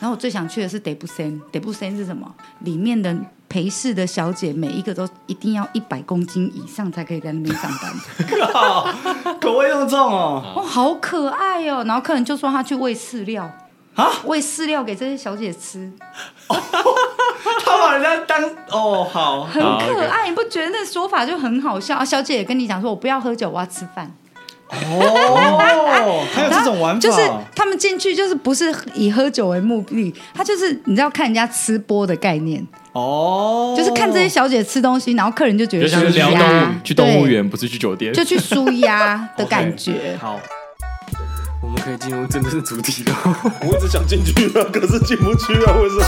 [0.00, 2.32] 然后我最想去的是德布森，德布森是什么？
[2.60, 3.14] 里面的
[3.48, 9.36] 陪侍的小姐每一个都一定要一百公斤以上才可以在那边上班。
[9.40, 11.82] 口味那么重哦，哦，好可爱哦。
[11.84, 13.50] 然后客人就说他去喂饲料
[13.94, 15.92] 啊，喂饲料给这些小姐吃。
[16.46, 18.40] 他把人家当
[18.70, 22.04] 哦，好，很可爱，你不觉得那说法就很好笑啊？
[22.04, 24.14] 小姐也跟你讲说，我不要喝酒，我要吃饭。
[24.70, 27.20] 哦，还有这种玩法，就是
[27.54, 32.66] 他们进去就是不是以喝酒为目的，他就是你知道看人家吃播的概念。
[32.92, 40.18] 哦，就是看这些小姐吃东西，然后客人就觉得像是聊动物，去动物园不是去酒店，就去舒压的感觉。
[40.20, 40.38] 好，
[41.62, 43.14] 我们可以进入真正的主题了。
[43.62, 46.04] 我一直想进去啊，可是进不去啊，为什么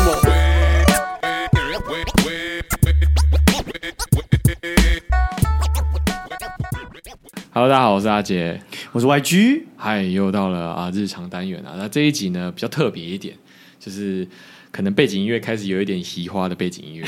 [7.52, 11.74] ？Hello，大家好，我是阿杰，我是 YG，嗨，又到了啊日常单元啊。
[11.76, 13.34] 那这一集呢比较特别一点，
[13.80, 14.24] 就是
[14.70, 17.04] 可能背景音乐开始有一点嘻花的背景音乐，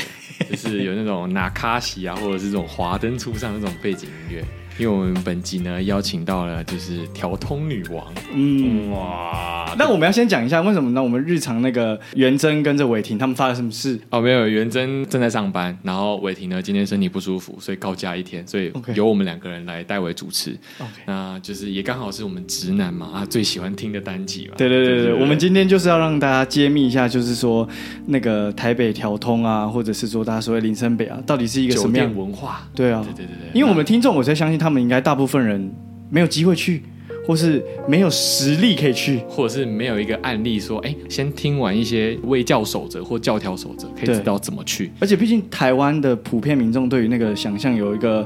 [0.49, 4.43] 就是有那种纳卡西啊，或者是这种华灯初上那种背景音乐。
[4.79, 11.03] 因为我们本集呢邀请到了就是调通女王，嗯哇，那我们要先讲一下为什么呢？
[11.03, 13.99] 我们日常那个元珍跟着伟霆他们发生什么事？
[14.09, 20.51] 哦，没有，元珍正在上班，然后伟霆呢今天身体不舒服，所以告假一天，所以由我们两个人来代为主持。
[20.79, 21.03] Okay.
[21.05, 24.55] 那就是也刚好是我们直男嘛啊最喜欢听的单集嘛。
[24.57, 27.67] 对对对对，对对对，我们今天就是要让大家揭秘一下，就是说
[28.07, 32.67] 那个台北调通啊，或者是说大家所谓林森北啊，到底是一个什么样文化？
[32.73, 34.62] 对啊，对对对对，因为我们听众，我才相信。
[34.63, 35.69] 他们应该大部分人
[36.09, 36.81] 没有机会去，
[37.27, 44.89] 或是没有实力可以去，或者是没有一个案例说，哎，先听完一些卫教守则或教条守则，可以知道怎么去。
[45.01, 48.25] 而且，毕竟台湾的普遍民众对于那个想象有一个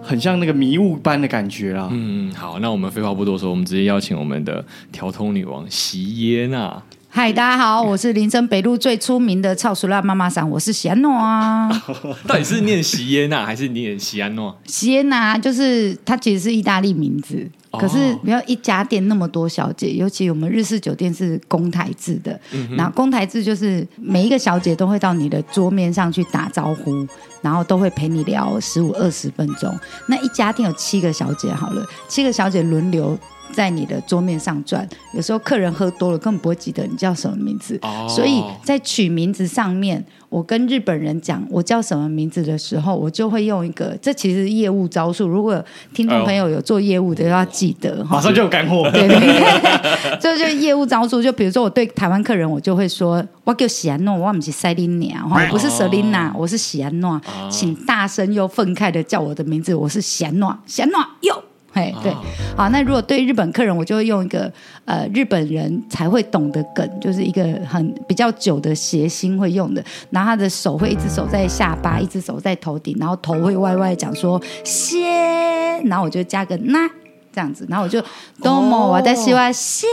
[0.00, 1.90] 很像那个迷雾般的感觉啊。
[1.92, 6.82] 嗯，好，那我们废话不多说，我们直接邀请我们的调通女王席耶娜。
[7.14, 11.68] 嗨，大家好，我是林森北路最出名的超熟辣妈妈桑，我是席安诺啊。
[12.26, 14.58] 到底是念席耶娜还是念席安诺？
[14.64, 27.06] 席耶娜就是它其实是意大利名字，哦、可是不要一家店那么多小姐，尤其我们日式酒店是公台制的，嗯、哼然后公台制就是每一个小姐都会到你的桌面上去打招呼，
[27.42, 29.70] 然后都会陪你聊十五二十分钟。
[30.06, 33.18] 那一家店有七个小姐，好了，七个小姐轮流。
[33.52, 37.78] 在你的桌面上转，有时候客人喝多了，根本不会记得你叫什么名字。
[37.82, 38.08] Oh.
[38.08, 45.28] 所以在取名字上面，我跟日本人讲我叫什么名字的时候，我就会用一个，这其实是业务招数。
[45.28, 48.12] 如果听众朋友有做业务的，要记得，oh.
[48.12, 48.90] 马上就有干货。
[48.90, 51.22] 对对对， 这就是业务招数。
[51.22, 57.20] 就比如说我对台湾客人，我就会说，我叫喜安诺，我不是塞琳娜，我不是瑟琳娜，我是喜安诺，
[57.50, 61.41] 请大声又愤慨的叫我的名字，我是喜安诺，喜安诺哟。
[61.73, 62.11] 嘿，对，
[62.55, 64.51] 好，那如果对日本客人，我就会用一个
[64.85, 76.89] 呃日本人才会懂的梗，就是一个很比较久的谐星会用的，然后他的手会一只手在下巴，一只手在头顶，然后头会歪歪讲说先，然后我就加个那
[77.31, 77.99] 这样子，然后我就
[78.41, 79.87] どうも私は先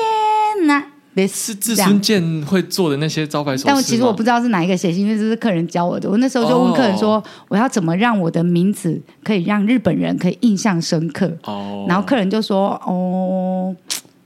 [0.67, 0.85] な。
[1.28, 6.10] 是志村健会做的那些招牌手势，但我其实我不知道是哪一个谐星，因为这是客人教我的。
[6.10, 13.76] 我那时候就问客人说：“哦、我要怎么让我的名字可以让日本人可以印象深刻？”哦，然后客人就说：“哦，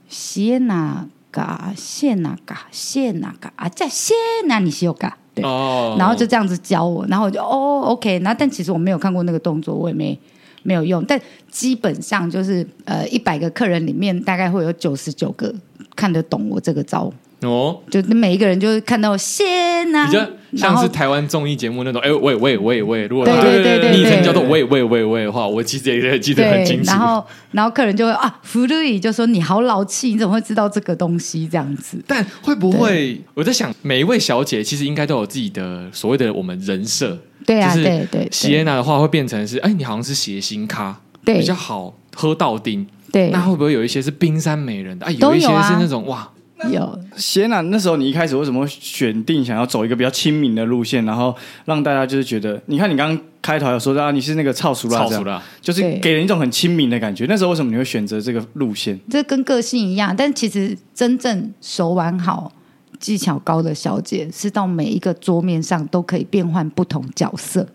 [0.08, 4.14] 谢那嘎，谢那嘎，谢那嘎啊，叫谢
[4.46, 8.20] 那你西有嘎对，哦、然后就这样子教我，然后我就哦，OK。
[8.20, 10.16] 然后但其实我没有看过那个动作，我也没
[10.64, 11.04] 没有用。
[11.04, 15.54] 但基本上就是呃，一百个客人里面大概会有九十九个。
[15.96, 17.12] 看得懂我这个招
[17.44, 26.90] 哦，就每一个人就是看到先啊，比较像是台湾综艺节目那种，哎，喂喂喂喂，如果对对对对，昵称叫做喂喂喂喂的话，我其实也记得很清楚。
[26.90, 31.98] 然后然后客人就会啊，福路易就说你好老气，你怎么会知道这个东西这样子？
[32.06, 38.28] 但会不会我在想，每一位小姐其实应该都有自己的所谓的我们人设，对啊，对对。
[38.30, 42.86] 席耶娜的话会变成是，哎，你好像是谐星咖，对，比较好喝到丁。
[43.12, 45.06] 对，那会不会有一些是冰山美人的？
[45.06, 46.28] 啊，有一些是那种哇，
[46.70, 46.98] 有。
[47.16, 51.34] 席耶娜，那时候你一开始为什么选定想要走一个比较亲民的路线，然后
[51.64, 57.26] 让大家就是觉得，你看你刚刚开头有说到啊，你是那个超熟啦，超熟啦，就是给人一种很亲民的感觉。
[57.28, 58.98] 那时候为什么你会选择这个路线？
[59.10, 62.52] 这跟个性一样，但其实真正手腕好、
[62.98, 67.66] 技巧高的小姐，是到每一个桌面上都可以变换不同角色。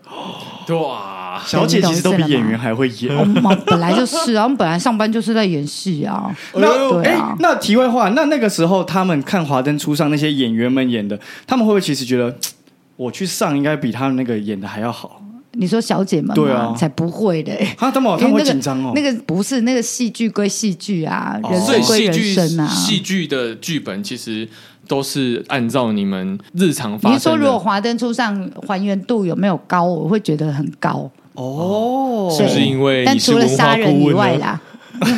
[0.68, 1.19] 哇！
[1.46, 6.34] 小姐其实都比演员还会演，我们本来就是啊， 我们本来上班就是在演戏啊。
[6.54, 12.34] 那对啊，那题外话，那那个时候他们看《华灯初上》那些演员们演的，他们会不会其实觉得
[12.96, 15.22] 我去上应该比他们那个演的还要好？
[15.52, 17.52] 你说小姐们对啊，才不会的。
[17.76, 18.92] 他他们他们会紧张哦。
[18.94, 22.66] 那个不是那个戏剧归戏剧啊，人生归人生啊。
[22.68, 24.48] 戏剧的剧本其实。
[24.88, 27.14] 都是按照你们日常发生。
[27.14, 29.84] 你是说如果华灯初上还原度有没有高？
[29.84, 31.08] 我会觉得很高
[31.40, 33.04] 哦，是不是因为？
[33.04, 34.60] 但除了杀人以外啦。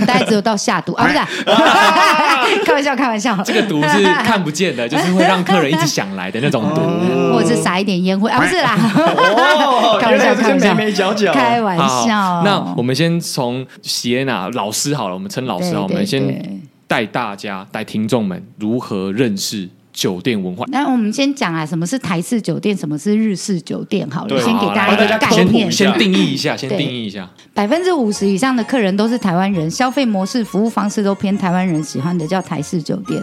[0.07, 1.05] 大概只有到下毒啊？
[1.05, 1.27] 不是、啊，
[2.65, 3.37] 开玩笑，开玩笑。
[3.43, 8.39] 这个毒是看不见的，就是会让客人一直想来的那种毒，哦、或者是撒一点烟灰啊？
[8.39, 12.43] 不是啦，哦、 开玩笑，开玩笑，眉角角，开玩笑。
[12.45, 19.69] 那我们先从席耶娜老师好了，我们称老师好，我们先带大家带听众们如何认识。
[19.93, 24.09] 酒店文化，那我们先讲啊，什么是台式酒店，什么是日式酒店？
[24.11, 27.29] 好了，先给大家一个概念，先定义一下，先定义一下。
[27.53, 33.23] 百分之五十以上的客人都是台湾人，消费模式、服务方式都偏台湾人喜欢的，叫台式酒店。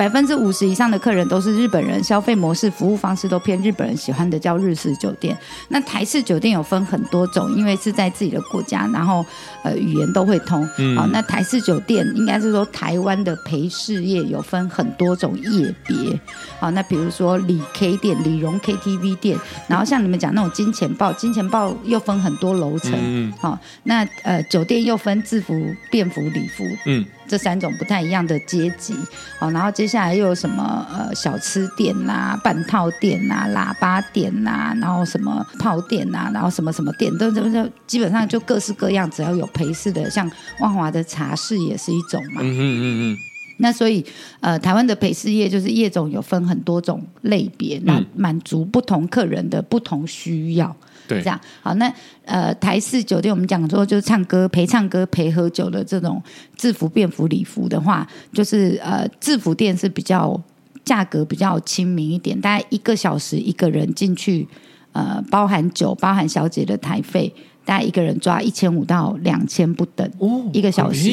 [0.00, 5.36] 百分之五十以上的客人都是日本人，消费模式、服务方式都偏日本人喜欢的，叫日式酒店。
[5.68, 9.22] 那台式酒店有分很多种，因为是在自己的国家，然后
[9.62, 10.66] 呃语言都会通。
[10.78, 16.18] 嗯、好，那台式酒店应该是说台湾的陪侍业有分很多种业别。
[16.58, 19.38] 好，那比如说李 K 店、李荣 KTV 店，
[19.68, 22.94] 然后像你们讲那种金钱豹，金钱豹又分很多楼层。
[22.94, 25.54] 嗯，好，那呃酒店又分制服、
[25.90, 26.64] 便服、礼服。
[26.86, 27.04] 嗯。
[27.30, 28.92] 这三种不太一样的阶级，
[29.38, 40.28] 哦，然后接下来又有什么呃小吃店呐、啊、半套店呐、啊、喇叭店呐、啊，然后什么泡店呐、啊，然后什么什么店，都都都基本上就各式各样，只要有陪侍的，像
[40.58, 42.40] 万华的茶室也是一种嘛。
[42.42, 42.84] 嗯嗯嗯
[43.14, 43.16] 嗯。
[43.58, 44.04] 那所以
[44.40, 50.74] 呃，台湾的陪侍业就是业种有分很多种类别，那满足不同客人的不同需要。
[51.10, 51.74] 对，这样好。
[51.74, 51.92] 那
[52.24, 56.22] 呃，台式酒店我们讲说，就是唱歌陪唱歌陪喝酒的这种
[56.56, 60.40] 制服、便服、礼服的话，就是呃，制服店是比较
[60.84, 64.46] 价格比较亲民一点，大概一个小时一个人进去，
[64.92, 67.32] 呃，包含酒、包含小姐的台费，
[67.64, 71.10] 大概一个人抓一千五到两千不等哦，一个小时。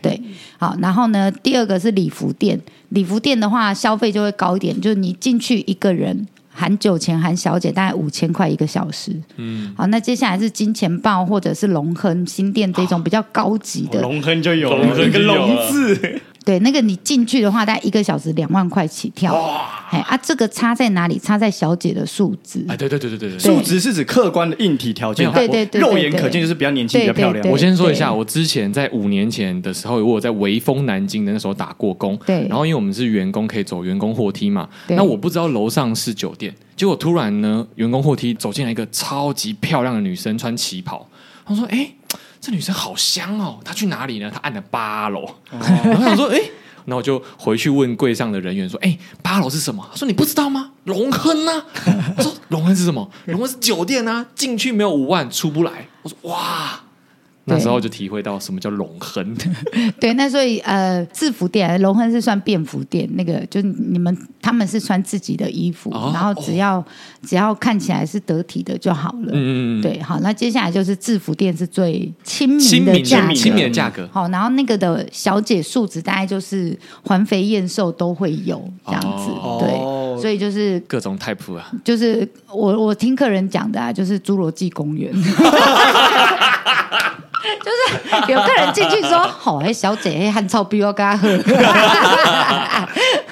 [0.00, 0.20] 对，
[0.58, 0.76] 好。
[0.80, 2.60] 然后呢，第二个是礼服店，
[2.90, 6.28] 礼服店的话消费就会高一点，就是你进去一个人。
[6.60, 15.06] 含酒钱含小姐大概五千块一个小时，嗯，好，那接下来是金钱豹或者是龙亨新店这种比较高级的，龙亨就有了。
[15.06, 16.20] 一个龙字。
[16.50, 19.32] 对，那个你进去的话，大概一个小时两万块起跳。
[19.32, 21.16] 哇，哎啊，这个差在哪里？
[21.16, 22.64] 差在小姐的素质。
[22.66, 25.30] 哎，对对对对对对，素质是指客观的硬体条件。
[25.30, 27.48] 对对对，肉眼可见就是比较年轻、比较漂亮。
[27.48, 32.18] 我先说一下，我之前在五年前的时候，我有在微风南京的那时候打过工。
[32.26, 32.44] 对。
[32.48, 34.68] 然后因为我们是员工，可以走员工货梯嘛。
[34.88, 34.96] 对。
[34.96, 41.06] 那我不知道楼上是酒店，结果突然呢，员工货梯走进来一个超级漂亮的女生，穿旗袍。
[41.46, 41.88] 他说：“哎，
[42.40, 44.30] 这女生好香哦，她去哪里呢？
[44.30, 45.28] 她按了八楼。
[45.50, 46.40] ”然后想说：“哎。”
[46.86, 50.72] 那我就回去问柜上的人员说：“哎，八楼是什么？”他说：“你不知道吗？
[50.84, 51.66] 龙亨啊！”
[52.16, 53.08] 我说：“龙亨是什么？
[53.26, 56.80] 龙亨是酒店啊，进去没有五万出不来。”我说：“哇！”
[57.50, 59.36] 那时候就体会到什么叫龙亨。
[60.00, 66.84] 对，那所以呃，制服店龙亨是算便服店，那个就你们他们是穿自己的衣服，哦、然后只要、哦、
[67.22, 69.30] 只要看起来是得体的就好了。
[69.32, 74.08] 嗯嗯对，好，那接下来就是制服店是最亲民的价格，亲民的价格。
[74.12, 79.30] 好，然后那个的小姐素质大概就是环肥燕瘦都会有这样子。
[79.30, 85.12] 哦、对，所以就是各种 type 啊，就是我我听客人讲的啊，就是侏罗纪公园。
[87.58, 91.28] 就是有个人进去说：“好、小姐，汉草比我更喝。”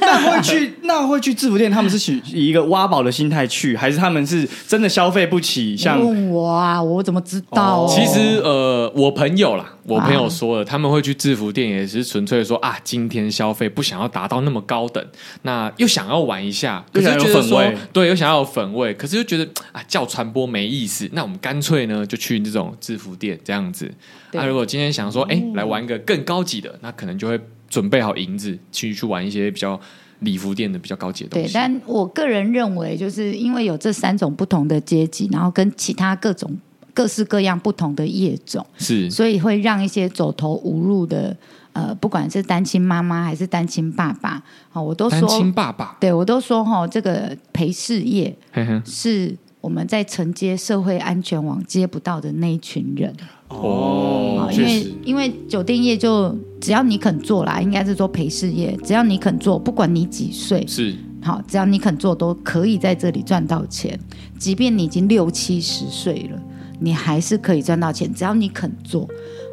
[0.00, 5.76] 那会去那会去制服店，他们是以一个挖宝的心态去，还是他们是真的消费不起？
[5.76, 7.86] 像问我啊，我怎么知道、哦？
[7.88, 15.04] 其实呃，我朋友啦，我朋友说了，啊、他们会去制服店，也是纯粹说啊，今天消费不想要达到那么高等，
[15.42, 23.92] 那又想要玩一下，可是觉得说对，又想要有粉味，可是又觉得啊，叫传播没意思，那我们干脆呢，就去这种制服店这样子。
[24.32, 27.40] 那、啊、如果今天想说，哎，来玩一个更高级的，那可能就会。
[27.70, 29.78] 准备好银子去去玩一些比较
[30.20, 31.48] 礼服店的比较高级的东西。
[31.48, 36.50] 对，但我个人认为，就是因为有这三种不同的阶级，然后跟其他各种
[36.94, 41.36] 各式各样不同的业种，是，所以会让一些走投无路的，
[41.74, 48.34] 呃，不管是单亲妈妈还是单亲爸爸，好，我都说单亲爸爸，对我都说哈，这个陪侍业
[48.82, 53.12] 是我们在承接社会安全网接不到的那一群人。
[53.48, 63.98] 哦，因为因为酒店业就只要你肯做啦，应该是说陪侍业，只要你肯做，不管你几岁，是好，只要你肯做，都可以在这里赚到钱。
[64.38, 66.40] 即便你已经六七十岁了，
[66.78, 69.08] 你还是可以赚到钱，只要你肯做。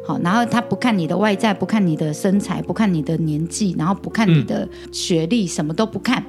[0.06, 6.22] 好，然后他不看你的外在，不看你的身材，不看你的年纪，然后不看你的学历，嗯、什么都不看。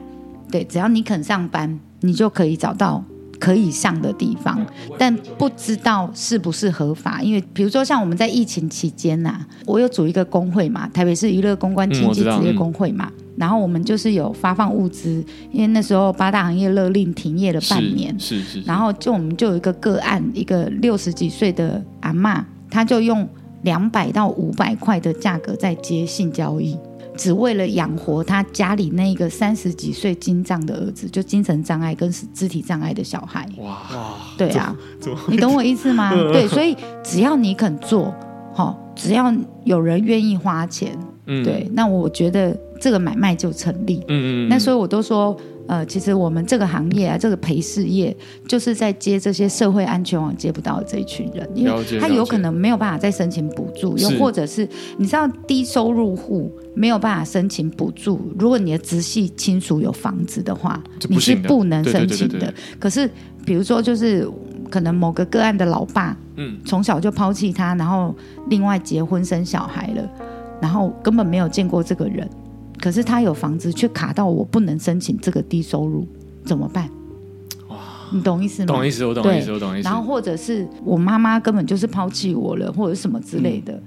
[0.49, 3.03] 对，只要你肯上班，你就可以找到。
[3.39, 4.65] 可以上的地方，
[4.97, 7.21] 但不知道是不是合法。
[7.21, 13.11] 因为比如说像我们在疫情期间呐、啊，我有组一个工会嘛，台北市娱乐公关经济职业工会嘛。
[13.17, 18.61] 嗯然后我们就是有发放物资，因为那时候八大行业勒令停业了半年，是是，是。
[18.65, 23.29] 然后就我们就有一个个案，一个六十几岁的阿嬷，她就用
[23.61, 26.75] 两百到五百块的价格在接性交易，
[27.17, 33.47] 只为了养活他家里那个三十几岁精障的儿子，就精神障碍跟肢体障碍的小孩。
[33.57, 34.75] 哇哇，对啊，
[35.27, 36.11] 你懂我意思吗？
[36.31, 38.13] 对，所以只要你肯做，
[38.53, 39.33] 好，只要
[39.65, 40.97] 有人愿意花钱。
[41.25, 44.01] 嗯，对，那我觉得这个买卖就成立。
[44.07, 45.35] 嗯嗯，那所以我都说，
[45.67, 48.15] 呃，其实我们这个行业啊，这个陪侍业，
[48.47, 62.53] 就是在接这些社会安全网接不到的这一群人，因为他有可能没有办法再申请补助，又或者是你知道低收入户没有办法申请补助，如果你的直系亲属有房子的话，你是不能申请的。
[62.79, 63.09] 可是
[63.45, 64.27] 比如说，就是
[64.69, 68.15] 可能某个个案的老爸，嗯，从小就抛弃他，然后
[68.49, 70.09] 另外结婚生小孩了。
[70.59, 72.27] 然后根本没有见过这个人，
[72.79, 76.07] 可是他有房子，却卡到我不能申请这个低收入，
[76.45, 76.89] 怎么办？
[77.69, 77.77] 哇，
[78.11, 78.67] 你懂意思吗？
[78.67, 79.87] 懂意思，我懂意思，我懂意思。
[79.87, 83.73] 然后或者是我妈妈根本就是抛弃我了，或者什么之类的。
[83.73, 83.83] 嗯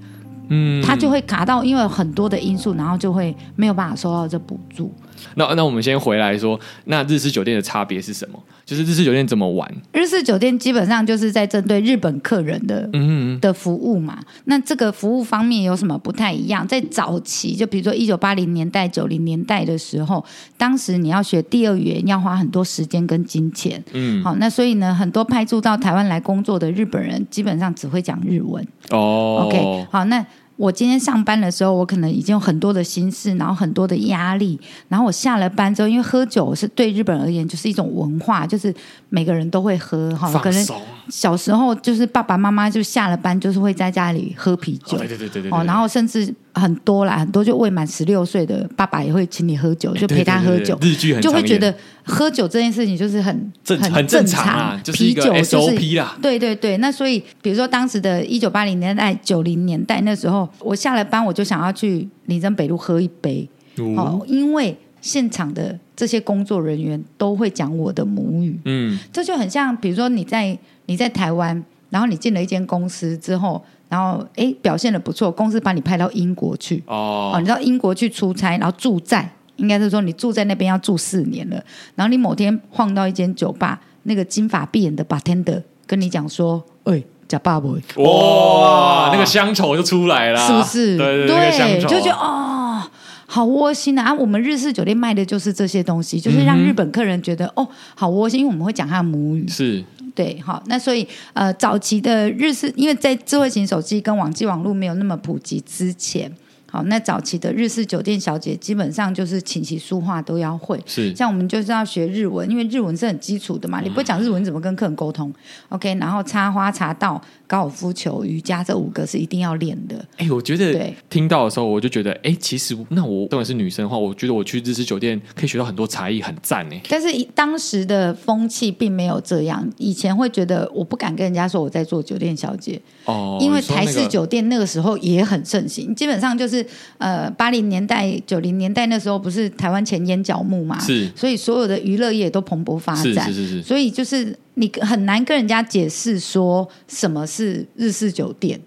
[0.53, 4.91] 嗯，他就会卡到，因为很多的因素，然后就会没有办法收到这补助。
[5.35, 8.39] 那那我们先回来说，那日式酒店的差别是什么？
[8.65, 9.69] 就是日式酒店怎么玩？
[9.91, 14.19] 日式酒店基本上就是在针对日本客人的嗯的服务嘛。
[14.45, 16.65] 那这个服务方面有什么不太一样？
[16.67, 20.23] 在早期，就比如说一九八零年代、九零年代的时候，
[20.57, 23.83] 当时你要学第二语言，要花很多时间跟金钱。
[23.93, 28.65] 嗯，好，那所以呢，很多派驻到台湾来工作的日本人，基本上只会讲日文。
[28.89, 30.25] 哦，OK，好，那。
[30.61, 34.59] 我今天上班的时候，我可能已经有很多的心事，然后很多的压力。
[34.87, 38.71] 然后我下了班之后，因为喝酒是对日本人而言就是一种文化，就是
[39.09, 40.31] 每个人都会喝哈。
[40.37, 40.67] 可能
[41.09, 44.97] 小时候就是爸爸妈妈就下了班就是会在家里喝啤酒。
[44.97, 45.51] 哦、对对对对对。
[45.51, 46.31] 哦，然后甚至。
[46.53, 50.77] 很多啦，很多就未满十六岁的爸爸也会请你喝酒，就陪他喝酒。
[50.81, 56.17] 日剧很就会觉得喝酒这件事情就是很正很正常啊，就是一个 SOP 啦。
[56.21, 63.47] 对对对，那所以比如说当时的一九八零年代、九零年代那时候，我下了班我就想要去林森北路喝一杯，
[63.95, 73.63] 哦，因为现场的这些工作人员都会讲我的母语，嗯，这就很像比如说你在你在台湾，然后你进了一间公司之后。
[73.91, 76.81] 然后，哎，表现的不错，公司把你派到英国去。
[76.87, 81.61] 哦，你到英国去出差，然后住在，应该是说你住在那边要住四年了。
[81.95, 87.67] 然后你某天晃到一间酒吧，那个金发碧眼的 bartender 跟你讲说：“哎，假爸爸。”
[88.01, 90.97] 哇，那个乡愁就出来了，是不是？
[90.97, 92.81] 对对对，就觉得哦，
[93.25, 94.13] 好窝心啊！
[94.13, 99.45] 我们日式酒店卖的就是这些东西，就是让日本客人觉得、嗯、哦，好窝心，因为我们会讲他的母语。
[99.49, 99.83] 是。
[100.13, 106.31] 对，好，那所以呃，早期的日式，因为在智慧型手机跟网际网络没有那么普及之前。
[106.69, 115.29] 好，那早期的日式酒店小姐基本上就是琴棋书画都要会，是像我们就是要学日文，因为日文是很基础的嘛，你不会讲日文怎么跟客人沟通
[115.67, 120.05] ？OK，然后插花、茶道、高尔夫球、瑜伽这五个是一定要练的。
[120.15, 126.81] 哎，我觉得对，听到的时候我就觉得，哎，其实那我当然是女生的话，我觉得我去日式酒店可以学到很多才艺，很赞哎。
[126.87, 136.65] 但是当时的风气并没有这样，以前会觉得我不敢跟人家说我在做酒店小姐哦，因为台式酒店那个时候也很盛行，基本上就是。
[136.99, 140.79] 呃，八零年代、九零年代那时候不是台湾钱淹脚目嘛？
[140.79, 143.25] 是，所以所有的娱乐业都蓬勃发展。
[143.25, 143.63] 是是是是。
[143.63, 148.61] 所以就是你很难跟人家解释说什么是日式酒店。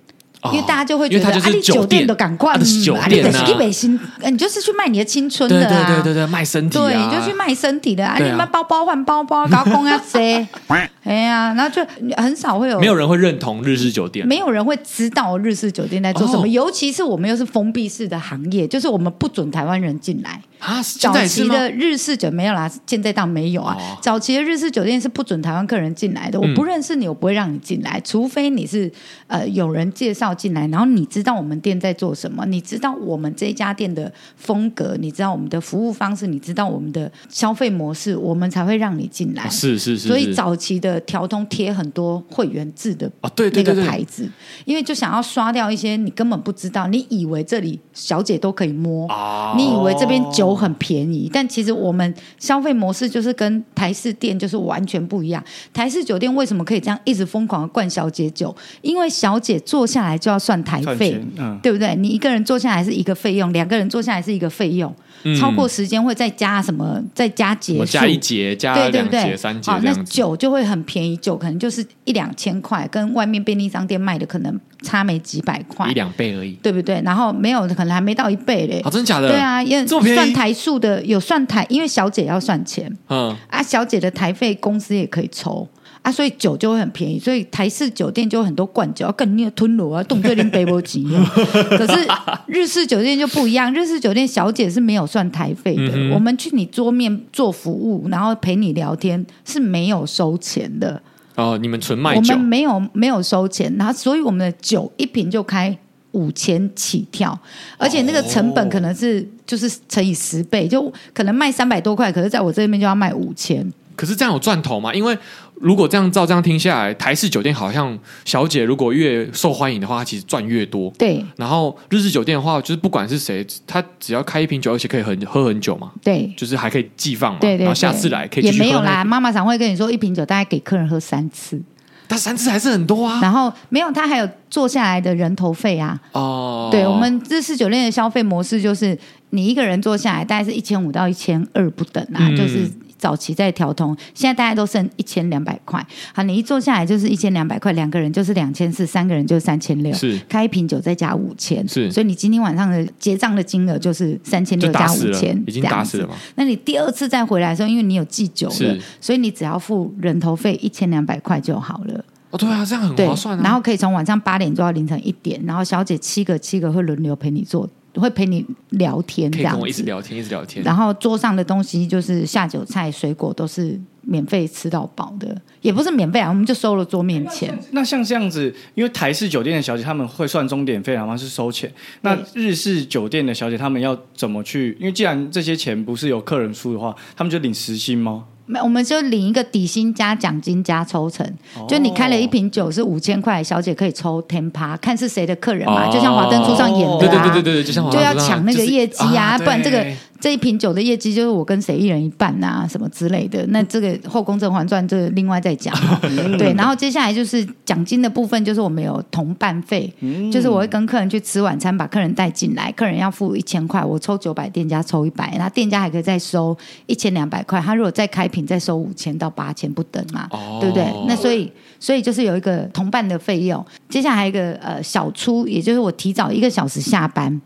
[0.53, 3.99] 因为大家就会觉得，啊，你酒店都赶快，啊，是酒店啊，一北新，
[4.31, 8.19] 你就是去卖你的青春的啊，对对对对，卖身体，啊，对，你就去卖身体的啊，啊。
[8.19, 10.47] 你们包包换包包，高空要塞？
[11.05, 11.85] 哎呀，然后就
[12.17, 20.41] 很少会有，没有人会认同日式酒店，没有人会知道日式酒店在做什么，哦，尤其是我们又是封闭式的行业，就是我们不准台湾人进来。
[20.59, 23.77] 啊，早期的日式酒店没有啦，现在倒没有啊。
[23.79, 28.91] 哦、早期的日式酒店是不准台湾客人进来的，嗯、我不认识你，我不会让你进来，除非你是
[29.27, 39.49] 呃有人介绍进来，然后你知道我们店在做什么，你知道我们这家店的风格，你知道我们的服务方式，你知道我们的消费模式，我们才会让你进来。
[39.51, 40.09] 是是是，是。
[40.09, 44.27] 所以早期的条通贴很多会员制的啊，对那个牌子，
[44.65, 50.55] 因为就想要刷掉一些你根本不知道，你以为这里小姐都可以摸，哦、你以为这边酒。
[50.55, 55.43] 很便宜，但其实我们消费模式就是跟台式店就是完全不一样。
[55.73, 58.55] 台式酒店为什么可以这样一直疯狂的灌小姐酒？
[58.81, 61.95] 因为小姐坐下来就要算台费，嗯，对不对？
[61.97, 64.91] 你一个人坐下来是一个费用，两个人坐下来是一个费用，
[65.25, 66.99] 嗯、超过时间会再加什么？
[67.15, 77.03] 再加节数，加一节，加对对对三节，好，那酒就会很便宜，酒可能就是一两千块，跟外面便利商店卖的可能差没几百块，一两倍而已，对不对？
[77.05, 79.29] 然后没有，可能还没到一倍嘞，啊、哦，真的假的？
[79.29, 85.69] 对啊，因为算台数的有算台，因为小姐要算钱，嗯啊，小姐的台费公司也可以抽。
[86.05, 91.03] 啊，所以酒就会很便宜，所以台式酒店就有很多灌酒，更你吞罗啊，动作连背不起。
[91.71, 92.07] 可是
[92.47, 101.01] 日式酒店就不一样，日式酒店小姐是没有算台费的，嗯、我们去你桌面做服务，然后陪你聊天是没有收钱的。
[101.37, 105.75] 哦，你们纯卖酒，我们没有没有收钱，然后所以我们的酒一瓶就开
[106.13, 107.37] 五千起跳，
[107.79, 113.67] 而且那个成本可能是就是乘以十倍，就可能卖三百多块，可是在我这边就要卖五千。
[113.97, 114.93] 可是这样有赚头吗？
[114.93, 115.17] 因为
[115.61, 120.93] 如果这样照这样听下来，台式酒店好像小姐如果越受欢迎的话，她其实赚越多。
[120.99, 121.25] 对。
[121.37, 125.93] 然后日式酒店的话，就是不管是谁，他只要开一瓶酒，而且可以很喝很久嘛。
[126.03, 126.33] 对。
[126.37, 127.39] 就是还可以寄放嘛。
[127.41, 127.65] 对对，对。
[127.65, 131.63] 然后下次来可以也没有啦，妈妈常会跟你说，一瓶酒大概给客人喝三次。
[132.09, 133.21] 他三次还是很多啊。
[133.23, 135.99] 然后没有，他还有坐下来的人头费啊。
[136.13, 136.69] 哦。
[136.73, 138.99] 对，我们日式酒店的消费模式就是，
[139.31, 142.69] 你一个人坐下来大概是一千五到一千二不等啊，嗯、就是。
[143.05, 145.87] 早期在调通，现在大家都剩一千两百块。
[146.15, 149.93] 好，你一坐下来就是一千两百块，两个人就是两千四，三个人就是三千六。
[149.93, 151.69] 是，开一瓶酒再加五千。
[151.69, 156.15] 是，所以你今天晚上的结账的金额就是三千六加五千，已经打死了吗？
[156.37, 162.03] 那你第二次再回来的时候，因为你有记酒了，所以你只要付人头费一千两百块就好了。
[162.31, 163.43] 哦，对啊，这样很划算啊。
[163.45, 167.69] 然后可以从晚上八点做到凌晨一点，然后小姐七个七个会轮流陪你做。
[168.01, 170.65] 会陪你聊天，这样，可以跟我一直聊天，一直聊天。
[170.65, 177.57] 然后桌上的东西就是下酒菜、水果都是免费吃到饱的，也不是免费啊，我们就收了桌面钱。
[177.73, 181.73] 那像这样子，因为台式酒店的小姐他们会算钟点费，然后是收钱。
[182.03, 184.77] 那日式酒店的小姐他们要怎么去？
[184.79, 188.25] 因为既然这些钱不是由客人出的话，他们就领时薪吗？
[188.47, 191.27] 没，我们就领一个底薪加奖金加抽成，
[191.69, 199.85] 就你开了一瓶酒是五千块，小姐可以抽 ten 趴，看是谁的客人嘛，就像华灯初上演的啊，对对对对对，就像就要抢那个业绩啊，不然这个。
[200.25, 203.45] 这一瓶酒的业绩就是我跟谁一人一半啊，什么之类的。
[203.49, 205.77] 那这个《后宫甄嬛传》这个另外再讲。
[206.39, 209.93] 对，然后接下来就是奖金的部分，就是我们有同伴费，
[210.33, 216.57] 就是我会跟客人去吃晚餐，把客人带进来，客人要付一千块，我抽九百，店家抽一百，然后店家还可以再收
[216.87, 217.61] 一千两百块。
[217.61, 220.27] 他如果再开瓶，再收五千到八千不等嘛，
[220.59, 220.91] 对不对？
[221.07, 223.63] 那所以所以就是有一个同伴的费用。
[223.91, 227.39] 接下来还有一个呃小出，也就是我提早一个小时下班。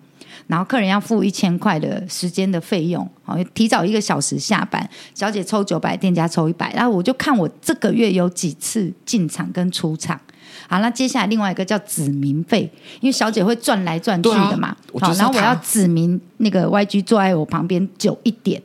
[0.48, 10.20] 然后客人要付一千块的时间的费用，好，提早一个小时下班，小姐抽九百，店家抽一百，然后我就看我这个月有几次进场跟出场，
[10.66, 12.62] 好，那接下来另外一个叫指名费，
[13.00, 18.61] 因为小姐会转来转去的嘛，好，然后我要指名那个 YG 坐在我旁边久一点，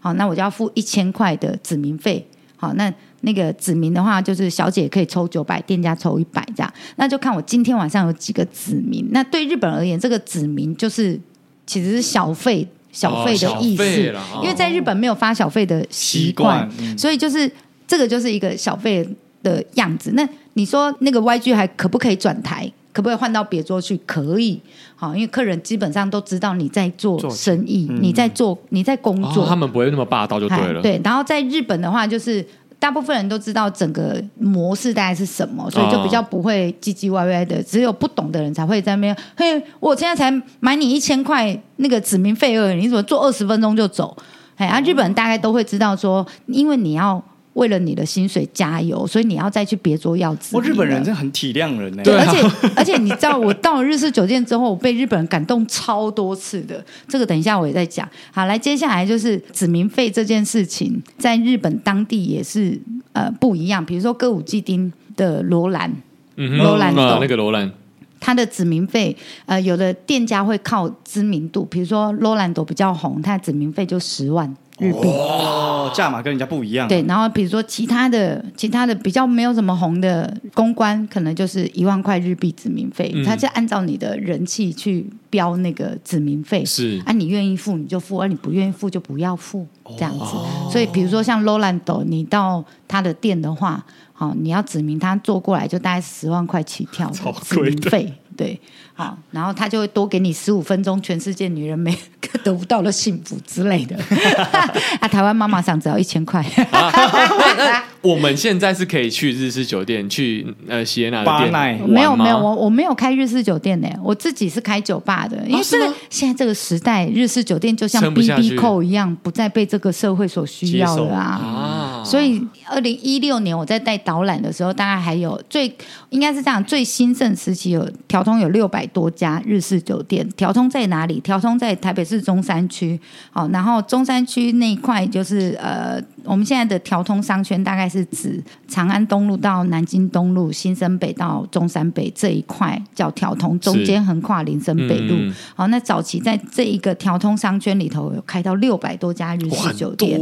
[0.00, 2.92] 好，那我就要付一千块的指名费，好，那。
[3.22, 6.72] 那个指名的话，就是小姐可以抽九百，店家抽一百，这样。
[6.96, 9.08] 那就看我今天晚上有几个指名。
[9.10, 11.18] 那对日本而言，这个指名就是
[11.66, 13.82] 其实是小费，小费的意思。
[14.10, 17.50] 哦、因为在日本没有发小费的习惯，习惯嗯、所以就是
[17.88, 19.08] 这个就是一个小费
[19.42, 20.12] 的样子。
[20.14, 22.70] 那你说那个 YG 还可不可以转台？
[22.92, 23.98] 可不可以换到别桌去？
[24.06, 24.60] 可以。
[24.94, 30.80] 好，因为客人基本上都知道你在做生意，嗯、你在做你在工作、哦，他们不会那么霸道就对了。
[30.80, 32.46] 对，然后在日本的话就是。
[32.78, 37.62] 大部分人都知道整个模式大概是什么，所以就比较不会唧唧歪歪的。
[37.62, 39.16] 只有不懂的人才会在那边。
[39.36, 44.16] 嘿，我现在才买你一千块那个指名费而已，你怎么坐二十分钟就走？
[44.56, 47.22] 哎，啊，日本人大概都会知道说，因为你要。
[47.56, 50.54] 为了你的薪水加油，所以你要再去别桌要资。
[50.54, 52.02] 我日本人真的很体谅人呢。
[52.02, 52.42] 对，而且
[52.76, 56.84] 而且你知道，我到了日式酒店之后，我被日本人感动超多次的。
[57.08, 58.06] 这个等一下我也在讲。
[58.30, 62.78] 好，来，接下来就是指名费这件事情，在日本当地也是
[63.14, 63.84] 呃不一样。
[63.84, 65.90] 比如说歌舞伎町的罗兰，
[66.36, 67.72] 嗯，罗兰的那个罗兰，
[68.20, 69.16] 他的指名费，
[69.46, 74.54] 呃，有的店家会靠知名度，比如说罗兰朵比较红，他的指名费就十万。
[74.78, 76.86] 日币哦，价码跟人家不一样。
[76.86, 86.64] 对，然后比如说其他的、其他的比较没有什么红的公关，可能就是一万块日币指名费，嗯、他就按照你的人气去标那个指名费。
[86.64, 90.18] 是，啊，你愿意付你就付，而、啊、你不愿意付就不要付，这样子。
[90.18, 98.12] 哦、所以比如说像 Rolando，你到他的店的话，好，你要指名他坐过来就大概十万块起跳的指名费。
[98.36, 98.60] 对，
[98.96, 101.96] 好，然后他就会多给你十五分钟，全世界女人没
[102.42, 103.94] 得不到的幸福之类的。
[105.00, 106.42] 啊，台湾妈妈想只要一千块。
[108.06, 111.50] 我们现在是可以去日式酒店去呃西耶娜的店，
[111.88, 122.02] 没有没有，我我没有开日式酒店呢，我自己是开酒吧的，因为这个现在这个时代，日式酒店就像 BB Call 一样，不再被这个社会所需要了啊。
[122.04, 125.72] 所以二零一六年我在带导览的时候，大概还有最
[126.10, 130.26] 应该是这样，最兴盛时期有条通有六百多家日式酒店。
[130.36, 131.18] 条通在哪里？
[131.20, 132.98] 条通在台北市中山区，
[133.30, 145.14] 好，然后中山区那一块就是呃，我们现在的条通商圈大概是指长安东路到南京东路、新生北到中山北这一块叫条通，中间横跨林森北路。
[145.16, 150.20] 嗯、好，那早期在这一个条通商圈里头有开到六百多家日式酒店。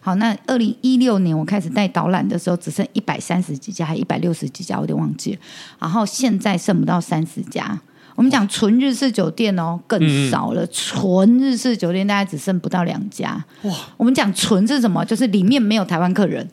[0.00, 5.38] 好，那二零一六年我开始带导览的时候，只剩一百三十几家，还一百六十几家，我有点忘记了。
[5.78, 7.80] 然后现在剩不到三十家。
[8.14, 10.64] 我们讲纯日式酒店哦，更少了。
[10.68, 13.44] 纯日式酒店大概只剩不到两家。
[13.62, 13.74] 哇！
[13.96, 15.04] 我们讲纯是什么？
[15.04, 16.48] 就是里面没有台湾客人，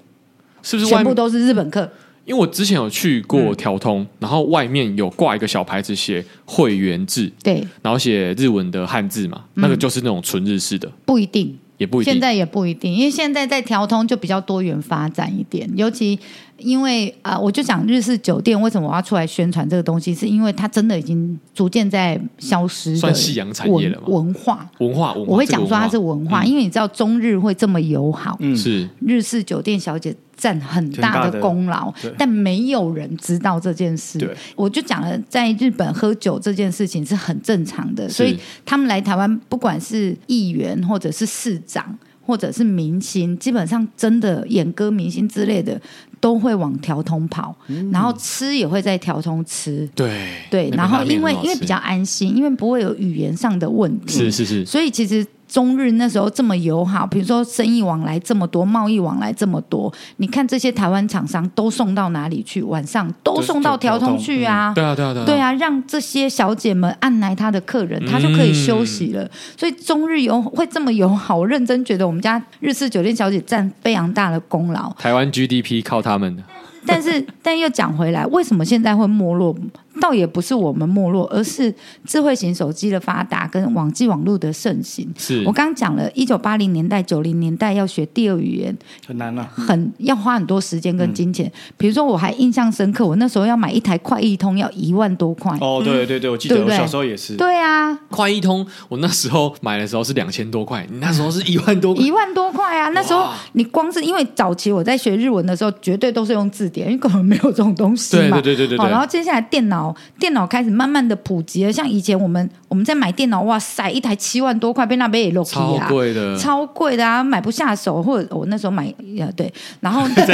[0.63, 1.89] 是不是全部都是日本客？
[2.25, 11.57] 因为我之前有去过条通，嗯、然后外面有挂一个小牌子，写会员制，对，然后写日文的汉字嘛，嗯、那个就是那种纯日式的，不一定。
[11.77, 15.67] 也不一定，现在也不一定，因为现在在条通就比较多元发展一点。
[15.75, 16.17] 尤其
[16.59, 24.03] 因为啊、呃，我就讲日式酒店为什么我要出来宣传这个东西，是因为它真的已经逐渐在消失，算夕阳产业了吗？
[24.09, 30.15] 文化，文化，文化，我会讲说它是文化，嗯、因为你知道中日会这么友好，嗯，是日式酒店小姐。
[30.41, 34.35] 占很大的功劳，但没有人知道这件事。
[34.55, 45.79] 我就讲了，在日本喝酒这件事情是很正常的，所以他们来台湾，不管是议员或者是市长，或者是明星，基本上真的演歌明星之类的，
[46.19, 49.87] 都会往条通跑，嗯、然后吃也会在条通吃。
[49.93, 54.17] 对对，然后因为因为比较安心，因为不会有语言上的问题。
[54.17, 55.23] 是是是，所以其实。
[55.51, 62.63] 中日那时候这么友好，比如说生意往来这么多，贸易往来这么多，你看这些台湾厂商都送到哪里去？
[62.63, 64.71] 晚上都送到条通去啊！
[64.73, 69.23] 对啊，对啊，对啊，对啊，让这些小姐们按来他的客人，他就可以休息了。
[69.23, 74.89] 嗯、所以中日友会这么友好，我认真觉得我们家日式酒店小姐占非常大的功劳。
[74.93, 76.41] 台湾 GDP 靠他们的。
[76.83, 79.55] 但是，但又讲回来，为什么现在会没落？
[79.99, 81.73] 倒也不是我们没落，而是
[82.05, 85.11] 智慧型手机的发达跟网际网络的盛行。
[85.17, 88.75] 是我刚刚讲了，一九八零年代、九零年代要学第二语言
[89.05, 91.47] 很难了，很要花很多时间跟金钱。
[91.47, 95.57] 嗯、比如说，我还印象深刻，我那时候要买一台快易通要一万多块。
[95.59, 97.35] 哦，对对对，我记得我小时候也是。
[97.35, 102.89] 对啊，快易通我那时候买的时候是两千多块，你那时候是一万多块，一万多块啊！
[102.89, 108.41] 那时候你光是因为早期我在学日文的时候，绝对都是用字典，因为根本没有这种东西嘛。
[108.41, 108.89] 对对对对对，对。
[108.89, 109.80] 然后接下来电脑，
[110.19, 110.71] 电脑开始。
[110.71, 118.91] 慢慢的普及了，像以前我们我们在买电脑，哇塞，一台七万多块，被那边也落去啊，超贵的，超贵的啊，买不下手，或者我那时候买，
[119.35, 120.25] 对，然后 那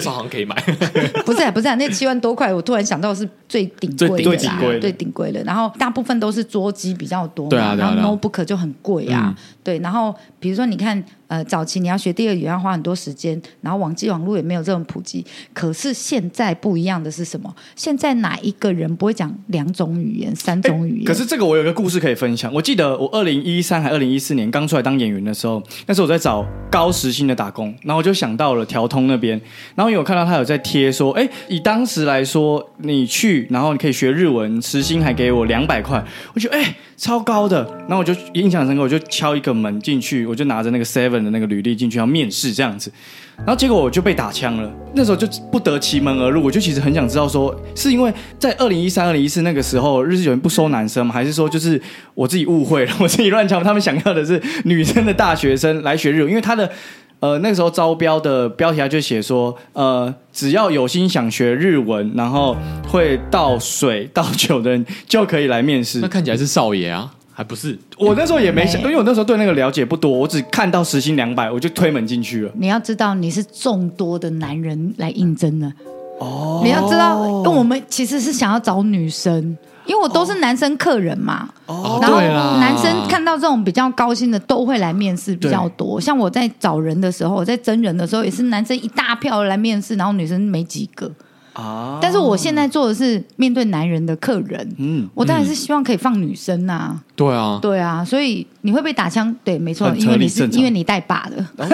[0.00, 0.54] 时候好像可以买，
[1.24, 11.02] 不是不是，那七万多块，我突然想到是最顶贵的啦，最顶贵的，然后大部分都是桌机比较多嘛，然后 notebook 就很贵啊，对，然后比如说你看。
[11.26, 15.24] 呃，早期你要学第二语言要花很多时间，然后网际网络也没有这么普及。
[15.52, 17.54] 可是现在不一样的是什么？
[17.74, 21.04] 现在哪一个人不会讲两种语言、三种语言？
[21.04, 22.52] 可是这个我有一个故事可以分享。
[22.52, 29.40] 我记得我二零一三还二零一四年刚出来当演员的时候，那时候我在找高时薪的打工，然后我就想到了调通那边，
[29.74, 36.74] 然后因为我看到他有在贴说，哎，以当时来说，你去然后你可以学日文，时薪还给我两百块，我觉得哎。
[36.96, 42.90] 超高的，然后我就印象深刻，我就敲一个门进去，我就拿着那个 Seven 的那个履历进去要面试这样子，
[43.38, 44.70] 然后结果我就被打枪了。
[44.94, 51.12] 那时候就不得其门而入，我就其实很想知道说，是因为在二零一三、二零一四那个时候，日式酒店不收男生吗？
[51.12, 51.80] 还是说就是
[52.14, 56.70] 我自己误会了，我自己乱敲，他们想要的是女生的大学生来学日语，因为他的。
[57.24, 62.54] 呃，那个时候招标的标题他就写说，呃，只要有心想学日文，然后
[62.86, 66.00] 会倒水倒酒的人就可以来面试。
[66.00, 67.78] 那看起来是少爷啊，还不是？
[67.96, 72.52] 我那时候也没想，因为我那时候对那个了解不多，我只看到时薪两百，我就推门进去了。
[72.58, 75.72] 你要知道，你是众多的男人来应征的
[76.18, 76.60] 哦。
[76.62, 79.56] 你要知道，因为我们其实是想要找女生。
[79.86, 82.20] 因为我都是男生客人嘛，哦、然后
[82.58, 86.00] 男生看到这种比较高薪的都会来面试比较多。
[86.00, 91.10] 像我在找人的时候，我在真人的时候也是男生一大票来面试，然后女生没几个。
[91.54, 91.98] 啊！
[92.02, 97.00] 但是我现在做的是面对男人的客人，嗯，我当然是希望可以放女生呐。
[97.16, 101.46] 对啊，对啊，所以你会被打枪，对，没错，因为你是因为你带把的。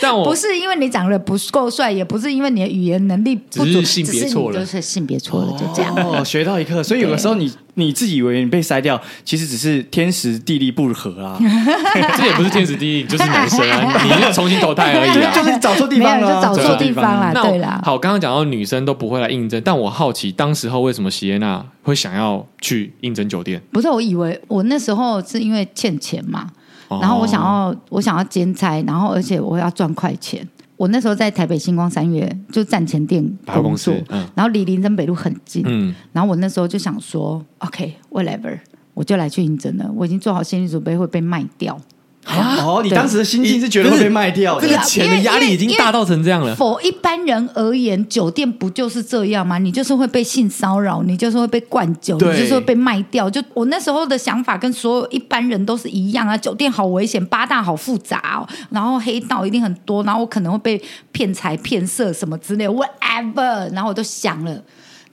[0.00, 5.94] 但我不是因为你长得不够帅，也不是因为你的语言能力不足，只是性别错了，就是性别错了，就这样。
[5.96, 6.82] 哦，学到一课。
[6.82, 7.52] 所以有的时候你。
[7.80, 11.38] 你自己以为你被筛掉，其实只是天时地利不合啊。
[12.16, 17.32] 这也不是天时地利，就是男生啊， 你是重新投胎而已啊，就是找错地方了，就找错地方了。
[17.42, 23.60] 对啦，好，刚刚讲到女生都不会来应征，但我好奇，当时候为什么席耶娜会想要去应征酒店？
[23.72, 26.46] 不是，我以为我那时候是因为欠钱嘛，
[26.88, 30.46] 然后我想要我想要兼差，然后而且我要赚快钱。
[30.80, 38.58] 我那时候在台北星光三月就站前店工作，嗯、然后离林森北路很近，嗯、然后我那时候就想说，OK，whatever，、okay,
[38.94, 39.92] 我就来去应征了。
[39.94, 41.78] 我已经做好心理准备会被卖掉。
[42.22, 46.54] 啊、哦，你当时的心境是觉得会被卖掉的，这个钱的压力已经大到成这样了。
[46.54, 49.56] 否一般人而言，酒店不就是这样吗？
[49.56, 53.28] 你就是会被性骚扰，你就是会被灌酒，你就是会被卖掉。
[53.28, 60.80] 就我那时候的想法跟所有一般人都是一样啊，酒店好危险，八大好复杂哦，然后黑道一定很多，然后我可能会被
[61.12, 63.72] 骗财骗色什么之类，whatever。
[63.72, 64.62] 然后我都想了，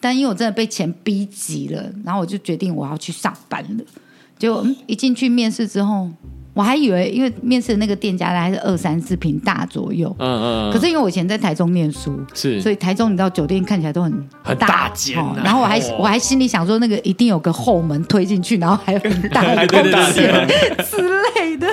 [0.02, 3.84] 但因为我真的被钱逼急了，然后我就决定我要去上班了。
[4.38, 6.10] 结果、嗯、一进去面试之后。
[6.58, 14.12] 我还以为，因为面试的那个店家大概是二三四平大左右，嗯嗯，可是因为我以前在台中念书，是，所以台中你知道酒店看起来都很
[14.43, 20.48] 很大间，然后我还我还心里想说，那个一定有个后门推进去，然后还有很大 的空间
[20.84, 20.98] 之
[21.36, 21.67] 类的。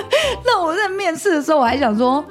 [0.45, 2.23] 那我在面试的时候，我还想说。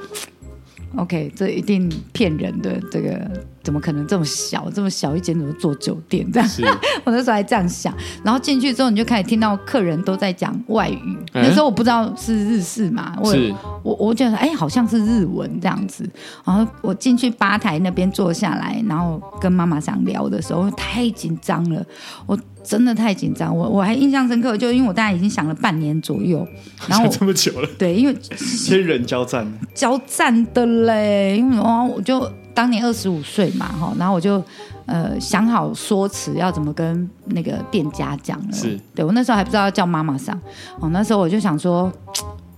[0.96, 2.80] OK，这一定骗人的。
[2.92, 3.20] 这个
[3.64, 4.70] 怎么可能这么小？
[4.70, 6.30] 这么小一间怎么做酒店？
[6.30, 6.62] 这样，是
[7.02, 7.92] 我那时候还这样想。
[8.22, 11.18] 然后进去之后，你就开始听到客人都在讲外语。
[11.32, 13.34] 嗯、那时候我不知道是日式嘛，我
[13.82, 16.08] 我我觉得哎，好像是日文这样子。
[16.44, 21.84] 然后我进去吧台那边坐下来，然后跟妈妈想聊的时候，太紧张了，
[22.26, 22.38] 我。
[22.66, 26.48] 真的太紧张，我我还印象深刻，就因为我大概已经想了半年左右，
[26.88, 28.16] 然后这么久了，对，因为
[28.64, 34.42] 天人交战，交战的嘞，因为哦，我就当年二十五岁嘛，哈，然后我就
[34.86, 40.38] 呃想好说辞要怎么跟那个店家讲了，是对我那时候还不知道要叫妈妈上，
[40.78, 41.92] 哦，那时候我就想说。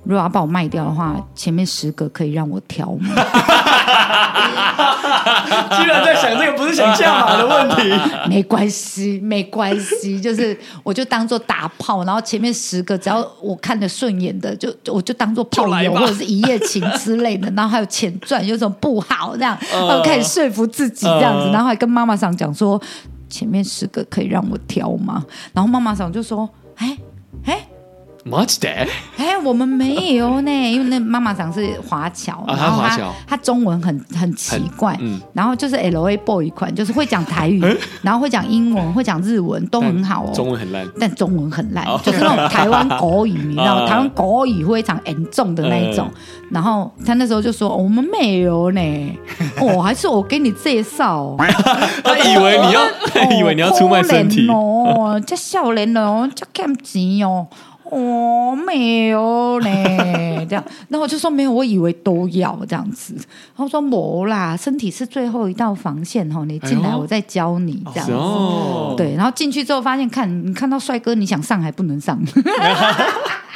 [0.07, 3.09] 如果要把我卖掉的话，前面十个可以让我挑吗？
[5.77, 7.93] 居然在想这个，不是想价码的问题。
[8.31, 22.81] 没关系，没关系，就是我就当做打炮，然后前面十个只要我看得顺眼的，就我就当做炮友或者是一夜情之类的，然后还有钱赚，有什么不好这样， 然后开始说服自己这样子，然后还跟妈妈桑讲说，
[23.29, 25.25] 前面十个可以让我挑吗？
[25.53, 26.97] 然后妈妈桑就说，哎
[27.45, 27.67] 哎。
[28.29, 28.89] Much that？
[29.17, 34.99] 哎，我们没有呢， 因为那妈妈长是华侨，然后他他中文很很奇怪，
[35.33, 37.63] 然后就是 L A boy 一款，就是会讲台语，
[38.03, 40.33] 然后会讲英文，会讲日文，都很好哦。
[40.35, 43.87] 中文很烂，但中文很烂，就是那种台湾国语，你知道吗？
[43.89, 46.11] 台湾国语非常严重的那一种。
[46.51, 48.81] 然后他那时候就说：“我们没有呢，
[49.61, 51.37] 哦，还是我给你介绍。”
[52.05, 52.81] 他以为你要，
[53.13, 57.47] 他以为你要出卖身体哦，这少年哦，这看钱哦。
[57.91, 63.15] 哦，没有嘞， 这样，然后我就说没有，我以为都要这样子。
[63.15, 68.13] 然后说没啦，身体是最后一道防线哈，你进来我再教你这样子。
[68.13, 72.21] 哦，对，然后进去之后发现，看你看到帅哥，你想上还不能上。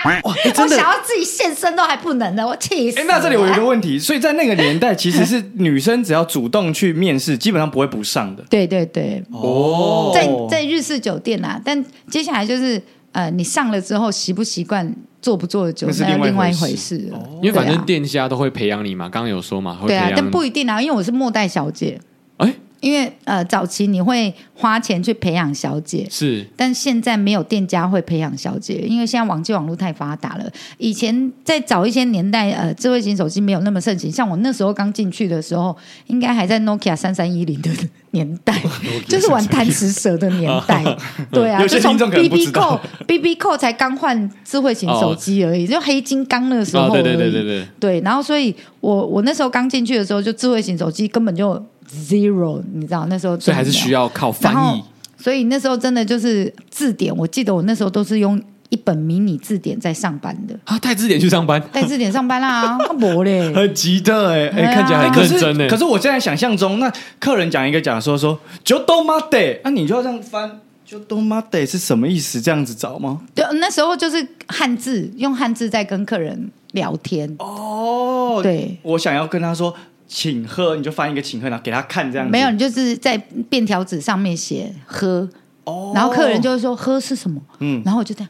[0.04, 2.98] 哇，我想要自己现身都还不能呢，我气死。
[3.00, 8.42] 哎，那这里我有一个问题，所以在那个年代，其实是女生只要主动去面试，基本上不会不上的。
[8.48, 12.80] 对对对，哦，在在日式酒店啊，但接下来就是。
[13.12, 17.12] 呃，你上了之后习不习惯，做不做的酒，那是另外一回事。
[17.42, 22.00] 因为反正店家都会培养你嘛，刚刚有说嘛，对啊，但不一定啊，因为我是末代小姐。
[22.36, 22.54] 哎。
[22.80, 30.50] 因为呃，早期你会花钱去培养小姐，是，但现在没有店家会培养小姐，因为现在网际网络太发达了。
[30.78, 37.70] 以前在早一些年代，呃，智慧型手机没有那么盛行，像我那时候刚进去的时候，应该还在 Nokia 三三一零的
[38.12, 38.58] 年代，
[39.06, 40.82] 就是玩贪吃蛇的年代。
[41.30, 46.88] 对啊，就从 BB Call BB Call 才刚换智慧型手机而已，就黑金刚那个时候。
[46.88, 47.66] 对对对对对。
[47.78, 51.62] 对，然后所以我我那时候刚进去的时候，就智慧型手机根本就。
[51.92, 54.82] Zero，你知道那时候，所以还是需要靠翻译。
[55.18, 65.68] 所以那时候真的就是字典，我记得我那时候都是用一本迷你字典在上班的啊，带字典去上班，带字典上班啦， 没嘞，很急的哎哎，看起来很认真哎。
[65.68, 72.40] 可是我现在想象中，那客人讲一个讲说说就都妈得，那你就要这样翻，就都妈得是什么意思？
[72.40, 73.20] 这样子找吗？
[73.34, 77.36] 对，那时候就是汉字，用汉字在跟客人聊天。
[77.38, 79.74] 哦，对，我想要跟他说。
[80.12, 82.32] 请喝，你就翻一个请喝，然后给他看这样子。
[82.32, 83.16] 没有，你就是在
[83.48, 85.28] 便条纸上面写喝，
[85.62, 87.40] 哦，然后客人就会说喝是什么？
[87.60, 88.28] 嗯，然后我就这样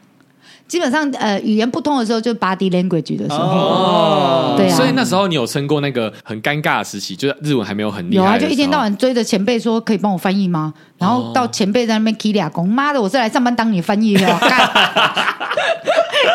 [0.67, 3.39] 基本上呃语言不通的时候，就 body language 的时候。
[3.39, 4.75] 哦，对啊。
[4.77, 8.23] 所以那时候你有撑过那个很尴尬的时期，就是日文还没有很厉害。
[8.23, 10.73] 有啊，就一天到晚追着前辈说可以帮我翻译吗？
[10.99, 14.39] 然后到前辈在那边起俩工，妈的，我是来上班当你翻译的。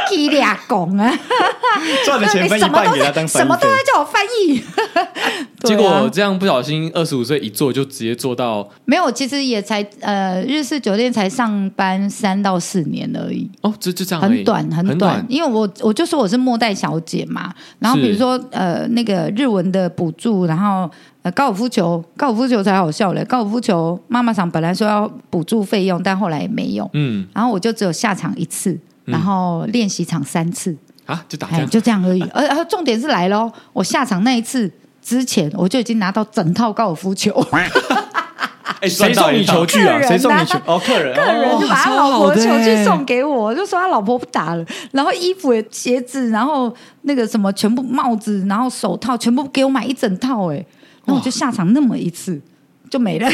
[0.08, 1.12] 起俩拱啊！
[2.04, 4.62] 赚的钱分一半给他当，什么都在叫我翻译。
[5.64, 13.50] 结果这样不小心二十五岁一做就直接做到没有，其实也才呃日式酒店才上班三到四年而已。
[13.62, 15.24] 哦，就就这样，很短很短。
[15.28, 20.88] 因为我我就说我是末代小姐嘛，然后比如说呃那个日文的补助，然后
[21.22, 26.88] 呃高尔夫球高尔夫球才好笑嘞，高尔夫球妈妈场本来说要补助费用，但后来也没有。
[26.92, 28.78] 嗯，然后我就只有下场一次。
[29.06, 32.22] 然后练习场三次啊，就打就这样而已。
[32.34, 37.32] 而而重点是来喽，我下场那一次之前，我就已经拿到整套高尔夫球。
[38.80, 39.98] 哎，谁送你球具啊？
[40.02, 40.58] 谁送你球？
[40.66, 50.52] 哦，客人，客人就把他老婆的球具送给我，就说他老婆不打了，然后衣服、鞋子，然后那个什么，全部帽子，然后手套，全部给我买一整套。
[50.52, 50.62] 哎，
[51.06, 52.38] 那我就下场那么一次
[52.90, 53.30] 就没了。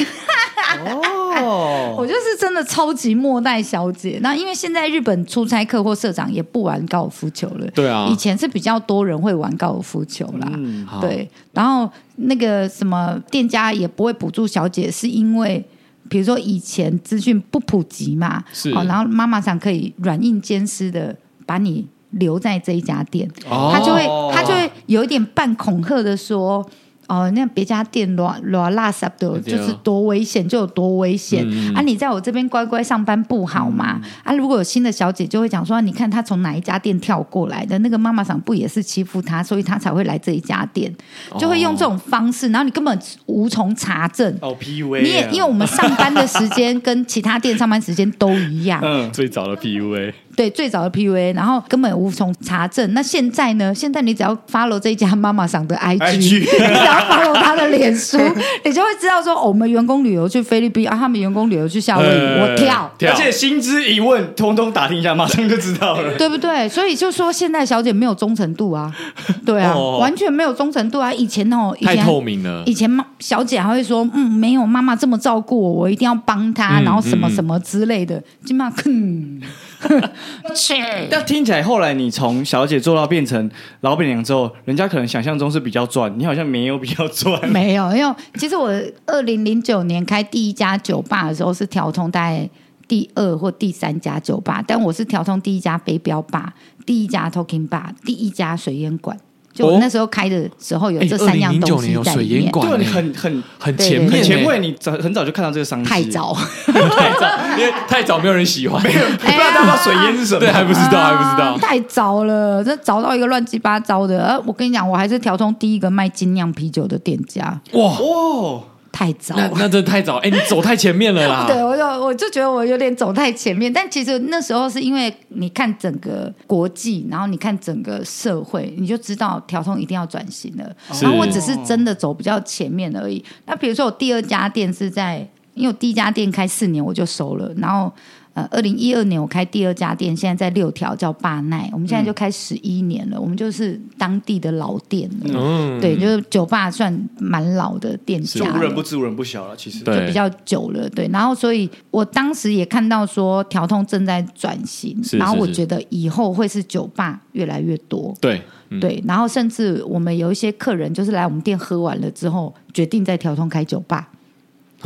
[0.86, 4.18] 哦， 我就是真的超级末代小姐。
[4.22, 10.48] 那因为现在日本出差客或社长也不玩高尔夫球了，对啊，以前是比较多人会玩高尔夫球啦。
[10.54, 11.28] 嗯，对。
[11.52, 15.64] 然后那个什么店家也不会补助小姐，是因为
[16.08, 18.70] 比如说以前资讯不普及嘛，是。
[18.70, 26.64] 然后妈妈想可以软硬兼施的把你留在这一家店，哦、他就会他就会有一点半恐吓的说。
[27.12, 31.82] 哦，那别家店乱乱拉圾的，就是多危险就有多危险、嗯、啊！
[31.82, 34.00] 你在我这边乖乖上班不好吗？
[34.02, 40.90] 嗯、啊，如果有新的小姐就会讲说，你看她从哪一家店跳过来的，那个妈妈桑不也是欺负她，所以她才会来这一家店，
[41.38, 44.34] 就会用这种方式，然后你根本无从查证。
[44.40, 50.14] 哦，PUA，你也因为我们上班的时间跟其他店上班时间都一样， 嗯，最早的 PUA。
[50.34, 52.92] 对，最早的 PUA，然后根本无从查证。
[52.94, 53.74] 那现在呢？
[53.74, 58.16] 现在你只要 follow 这一家妈妈桑的 IG，, IG 你只要 follow 他的脸书，
[58.64, 66.68] 你就会知道说，哦、我们员工旅游去菲律宾啊，他们员工旅游去夏威夷，呃、我跳，而且薪资一问，通通打听一下，马上就知道了， 对不对？
[66.68, 68.90] 所以就说现在小姐没有忠诚度啊，
[69.44, 71.12] 对啊，哦、完全没有忠诚度啊。
[71.12, 72.62] 以前哦，以前太透明了。
[72.64, 79.40] 以前妈小姐还会说，嗯，没有妈妈这么照顾我，我一定要帮她，嗯、然后什么什么之类的，金马坑。
[81.10, 87.48] 但听起来，后来你从小姐做到变成老板娘之后，人家可能想象中是比较赚，你好像没有比较赚。
[87.50, 88.70] 没有，因为其实我
[89.06, 92.48] 二零零九年开第一家酒吧的时候是调通大概
[92.86, 99.16] 第二或第三家酒吧，但我是调通第一家飞镖吧，第一家 Talking Bar，第一家水烟馆。
[99.52, 106.34] 就我那时候开的时候有这三样东西在里面，对，你很很很前面，很前卫，你早很早就看到这个商机，太早，
[106.66, 114.22] 太早，因为太早没有人喜欢，没有人不知道水烟是什么，对，还不知道，还不知道，太早了，这找到一个乱七八糟的。
[114.24, 117.82] 呃我跟你讲，我还是调通第一个卖精酿啤酒的店家，哇。
[117.82, 118.62] 哇。
[118.92, 121.46] 太早了，那真的太早，哎，你走太前面了啦！
[121.50, 130.70] 对，我就我就觉得我有点走太前面，但其实那时候是因为你看整个国际，然后你看整个社会，你就知道条通一定要转型了。
[131.00, 133.24] 然后我只是真的走比较前面而已。
[133.46, 137.90] 那比如说我第二家店是在，因为我第一家店开四年我就收了，然后。
[138.34, 145.34] 呃，二零一二年我开第二家店，现在在六条叫霸奈，我们现在就开十一年了，嗯、我们就是当地的老店了。
[145.34, 149.54] 嗯，对，就是酒吧算蛮老的店家，无人不知，无人不晓了。
[149.54, 151.06] 其实就比较久了，对。
[151.12, 158.16] 然后，所以我当时也看到说，条通正在转型，然后我觉得以后会是酒吧越来越多。
[158.18, 158.40] 对，
[158.70, 159.02] 嗯、对。
[159.06, 164.08] 然后，甚至我们有一些客人就是来我们店喝完了之后，决定在条通开酒吧。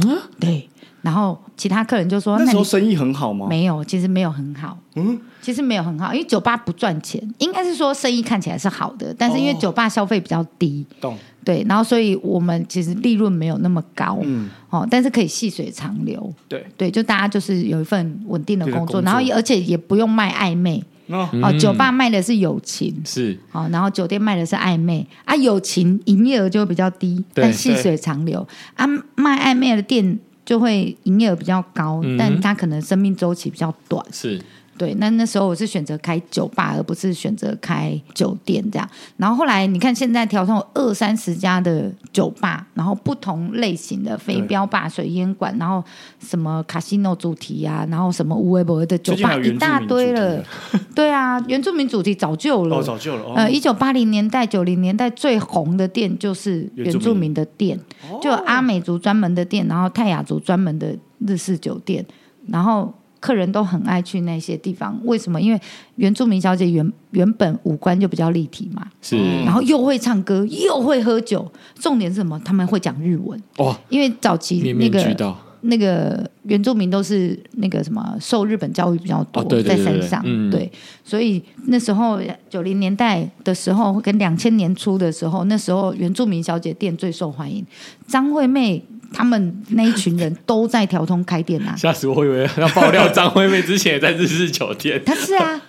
[0.05, 0.69] 嗯，对。
[1.03, 4.77] 然后其他客人就说：“那时候生意很好吗？”没有，其实没有很好。
[4.97, 7.23] 嗯，其实没有很好，因为酒吧不赚钱。
[7.39, 11.19] 应该是说生意看起来是好的，但是因为酒吧消费比较低，懂、哦？
[11.45, 14.19] 对，然后所以我们其实利润没有那么高。
[14.25, 16.35] 嗯，哦，但是可以细水长流。
[16.49, 20.83] 对对，就大家就是有一份稳定的工作，工作然后而且也不用卖暧昧。
[21.09, 23.39] 哦，哦，酒吧卖的是友情，是。
[23.51, 30.19] 好，然后酒店卖的是暧昧啊，友情营业额就会比较低，但细水长流啊，卖暧昧的店。
[30.47, 34.01] 就会营业额比较高，嗯、但它可能生命周期比较短。
[34.13, 34.41] 是。
[34.79, 38.89] 对，那那时候我是选择开酒吧，而不是选择开酒店这样。
[39.17, 45.83] 然后后来你看，现在条通有二三十家的酒吧，然后不同类型的飞镖吧、水烟馆，然后
[46.21, 50.45] 什么卡西诺主题啊，然后什么无微博的酒吧一大堆了。
[50.95, 53.23] 对啊，原住民主题早就了，哦，早就了。
[53.23, 57.79] 哦、呃，一九八零年代、九零年代最红的店就是原住民的店，
[58.21, 60.95] 就阿美族专门的店，然后泰雅族专门的
[61.27, 62.05] 日式酒店，
[62.49, 62.93] 然后。
[63.21, 64.99] 客人都很爱去那些地方。
[65.05, 65.41] 为什么？
[65.41, 65.61] 因为
[65.97, 72.41] 原住民小姐原原本五官就比较立体嘛，是，然后又会唱歌，又会喝酒，重点是什么？
[72.45, 73.43] 他们会讲日文。
[73.59, 74.99] 哇，因为早期那个。
[74.99, 80.71] 面面那个原住民都是那个什么受日本教育比较多，哦、对对对对在山上，嗯、对，
[81.03, 87.67] 所以那时候九零年代的时候跟两千年初的时候，那时候原住民小姐店最受欢迎，
[88.07, 88.81] 张惠妹
[89.13, 91.75] 他们那一群人都在调通开店啊！
[91.79, 95.61] 吓死我，以为要爆料张惠妹之前也在日式酒店，她是 啊。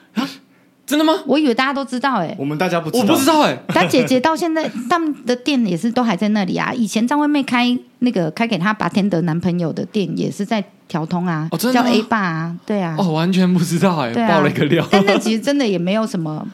[0.85, 1.13] 真的吗？
[1.25, 3.61] 我以为大家都知道哎、欸，我们大家不知道，我不知道哎、欸。
[3.67, 6.73] 他姐姐到现在他们的店也是都还在那里啊。
[6.73, 12.95] 以前张惠妹开那个开给她白天的男朋友的店也是在调通啊，哦、叫 A 爸啊，对啊。
[12.97, 14.87] 哦，完全不知道哎、欸，啊、爆了一个料。
[14.89, 16.47] 但那其实真的也没有什么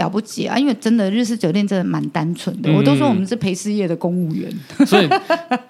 [0.00, 2.68] 了不起啊，因为真的日式酒店真的蛮单纯的。
[2.68, 4.52] 嗯、我都说我们是陪事业的公务员。
[4.84, 5.08] 所以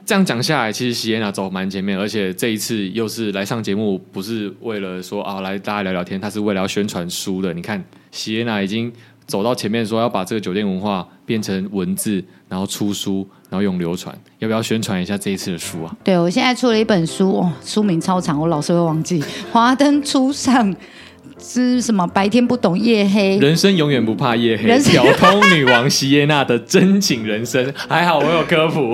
[0.07, 7.53] 这样讲下来，其实席耶娜走蛮前面，而且这一次又是来上节目，不是为了说啊来大家聊聊天，他是为了要宣传书的。
[7.53, 7.85] 你看。
[8.13, 8.93] 席耶娜已经
[9.25, 14.13] 走到前面，说要把这个酒店文化变成文字，然后出书，然后用流传。
[14.41, 15.97] 要不要宣传一下这一次的书啊？
[16.03, 19.23] 对，我现在出了一本书，哦，书名超长，我老是会忘记。
[19.53, 20.75] 华灯初上
[21.43, 22.07] 是什么？
[22.09, 24.79] 白天不懂夜黑，人生永远不怕夜黑。
[24.81, 28.93] 条生通女王席耶娜的真情人生， 还好我有科普，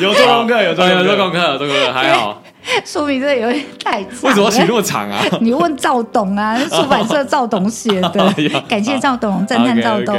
[0.00, 2.42] 有做功课，有做有做功课，有做功课，还好。
[2.84, 5.22] 书名真的有点太长，为什么要写那么长啊？
[5.40, 8.34] 你问赵董啊， 出版社赵董写的，
[8.68, 10.16] 感谢赵董，赞叹赵董。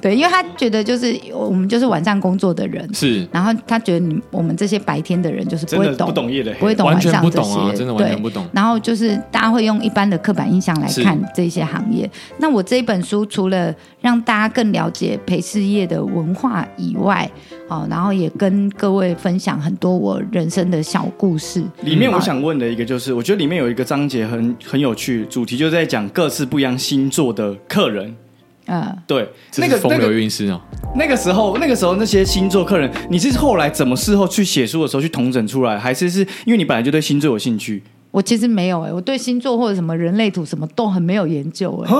[0.00, 8.46] 对，因为他觉得就是我们就是晚上工作的人，是，然后他觉得你我们这些白天的人就是不会懂，不懂夜的，不会懂晚上这些，真的完全不懂。
[8.52, 12.08] 然后就是大家会用一般的刻板印象来看这些行业。
[12.38, 17.28] 那我这一本书除了让大家更了解陪侍业的文化以外，
[17.68, 21.64] 好，然后也跟各位分享很多我人生的小故事。
[21.82, 28.14] 里面我想问的一个就是，我觉得里面有一个章节很很有趣，主题就在讲各自不一样星座的客人。
[28.68, 30.60] 嗯，对，那个风流韵事哦。
[30.96, 37.82] 那个时候，那个时候那些星座客人，你是后来怎么事后去写书的时候去统整出来，还是是因为你本来就对星座有兴趣？
[38.16, 41.96] 我其实没有哎、欸，我对星座或者什么人类图什么都很没有研究哎、欸。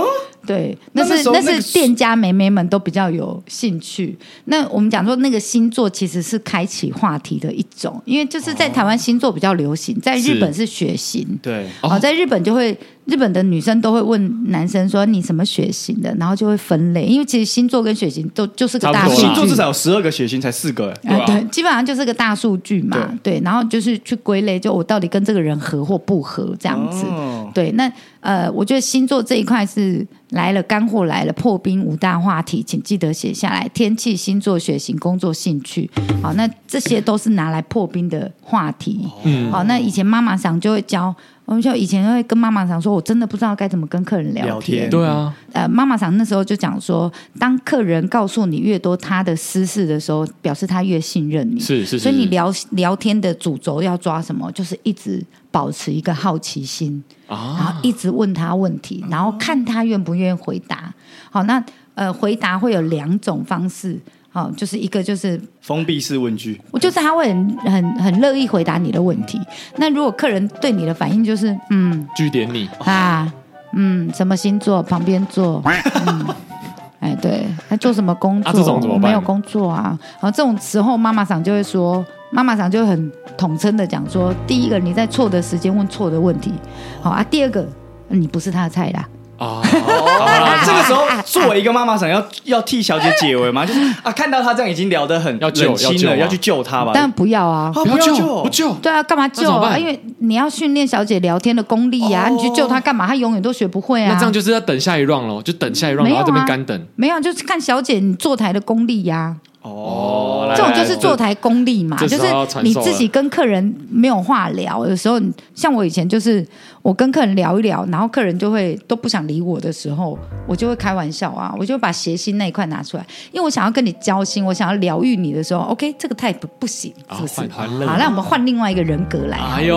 [0.46, 4.16] 对，那是那，那是店家妹妹们都比较有兴趣。
[4.46, 11.38] 那我们讲说那个星座其实是开启话题的一种，因为就是在台湾星座比较流行，在日本是血型。
[11.42, 12.74] 对，哦，在日本就会
[13.06, 22.96] 日本的女生都会问男生说，你什么血型的，然后就会分类，因为其实星座跟血型都就是个大数据，星座至少有十二个血型才四个对，基本上就是个大数据嘛。
[23.22, 27.06] 对，对，然后就是去归类，就我到底跟这个人合或不合这样子。
[27.06, 27.90] 哦、对，那
[28.20, 30.06] 呃，我觉得星座这一块是。
[30.30, 33.70] 来了，干货来了，破冰五大话题，请记得写下来。
[33.72, 35.88] 天气、星座、血型、工作、兴趣，
[36.20, 39.06] 好，那这些都是拿来破冰的话题。
[39.22, 41.14] 嗯，好，那以前妈妈想就会教，
[41.46, 44.50] 我们就以前会跟妈妈桑说，我真的不知道该怎么跟客人聊天。
[44.50, 51.60] 聊天对啊，呃，妈妈桑那时候就讲说，当客人告诉你越多他的私事的时候，表示他越信任你。
[51.60, 54.50] 是是，是是，所以你聊聊天的主轴要抓什么？
[54.52, 57.02] 就是一直保持一个好奇心。
[57.28, 60.92] 然后一直问他问题，然后看他愿不愿意回答。
[61.30, 63.98] 好，那呃，回答会有两种方式。
[64.36, 69.40] 好，就是一个就是封闭式问句，我就是他会很很很乐意回答你的问题。
[69.76, 73.32] 那如果客人对你的反应就是嗯，据点你啊，
[73.72, 74.82] 嗯，什么星座？
[74.82, 75.62] 旁边坐。
[75.64, 76.26] 嗯，
[77.00, 78.50] 哎，对，他做什么工作？
[78.50, 79.04] 啊、这种怎么办？
[79.04, 79.98] 我没有工作啊。
[80.20, 82.04] 然后这种时候，妈妈桑就会说。
[82.32, 86.52] 妈妈桑就很统称的讲说：第一个，你在错的时间问错的问题，
[87.00, 87.66] 好啊；第二个，
[88.08, 89.08] 你不是他的菜啦。
[89.38, 89.60] 哦，
[90.64, 93.64] 这个时候作为一个妈妈想，要要替小姐解围吗？
[93.66, 96.92] 就是啊，看到她这样已经聊得很要救心了，要去救她吧？
[96.94, 97.70] 当然不要啊！
[97.74, 98.72] 不要救，不救。
[98.74, 99.76] 对啊，干嘛救啊？
[99.76, 103.06] 因为你要训练小姐聊天的功力呀，你去救她干嘛？
[103.06, 104.12] 她永远都学不会啊！
[104.12, 106.86] 那这样就是要等下一 round 喽，就等下一 round，然后这边干等。
[106.94, 109.36] 没有，就是看小姐你坐台的功力呀。
[109.62, 112.22] 哦，这种就是坐台功力嘛，就是
[112.62, 115.20] 你自己跟客人没有话聊有时候，
[115.56, 116.46] 像我以前就是
[116.86, 120.16] 我跟客人聊一聊，然后客人就会都不想理我的时候，
[120.46, 127.40] 我就会开玩笑啊，我就把谐星那一块拿出来，因为我想要跟你交心，我想要疗愈你的时候，OK，这个 type 不行，是不是？
[127.50, 127.66] 好，
[127.98, 129.36] 那我们换另外一个人格来。
[129.36, 129.76] 哎呦，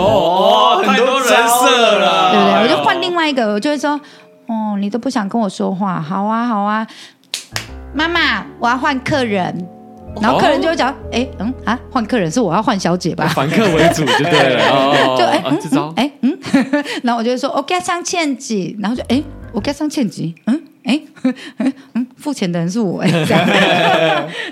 [0.83, 2.61] 很多人设了，对不对？
[2.61, 3.99] 我就换另外一个，我就会说，
[4.45, 6.85] 哦，你都不想跟我说话，好啊，好啊，
[7.91, 9.67] 妈妈，我要换客人。
[10.19, 13.27] 然后客人就会讲，哎，嗯啊，换客人是我要换小姐吧？
[13.35, 16.38] 反客为主就对了， 就哎，嗯，哎，嗯，
[17.03, 19.21] 然后我就会说，我给他上千几，然后就哎，
[19.51, 21.01] 我给他上千几，嗯，哎，
[21.93, 23.47] 嗯，付钱的人是我哎， 这样。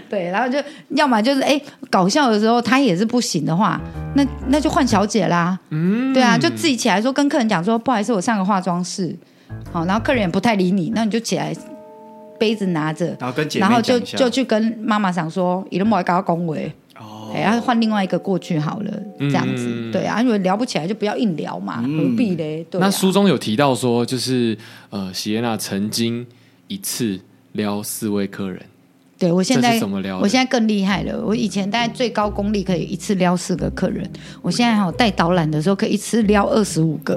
[0.09, 0.57] 对，然后就
[0.89, 3.79] 要么就是哎，搞笑的时候他也是不行的话，
[4.15, 9.15] 那那就换小姐啦，嗯，对啊，就自己起来说跟客人讲说，不好意思，我上个化妆室，
[9.71, 11.53] 好，然后客人也不太理你，那你就起来。
[12.39, 16.71] 杯子拿着，然后跟姐然后就就去跟妈妈讲说，伊都莫搞到恭维，
[17.27, 22.65] 哦，然后换另外一个过去好了，这样子，嗯、对啊，因为聊不起来就不要硬聊嘛，嗯、何必嘞？
[22.69, 24.57] 对啊、那书中有提到说，就是
[24.89, 26.25] 呃，喜耶娜曾经
[26.67, 27.19] 一次
[27.53, 28.61] 撩四位客人。
[29.19, 29.79] 对，我现在
[30.21, 31.19] 我现在更厉害了。
[31.25, 34.07] 我以前大概最高功力可以一次撩四个客人，
[34.43, 37.15] 我现在还有带导览的时候可以一次撩二十五个。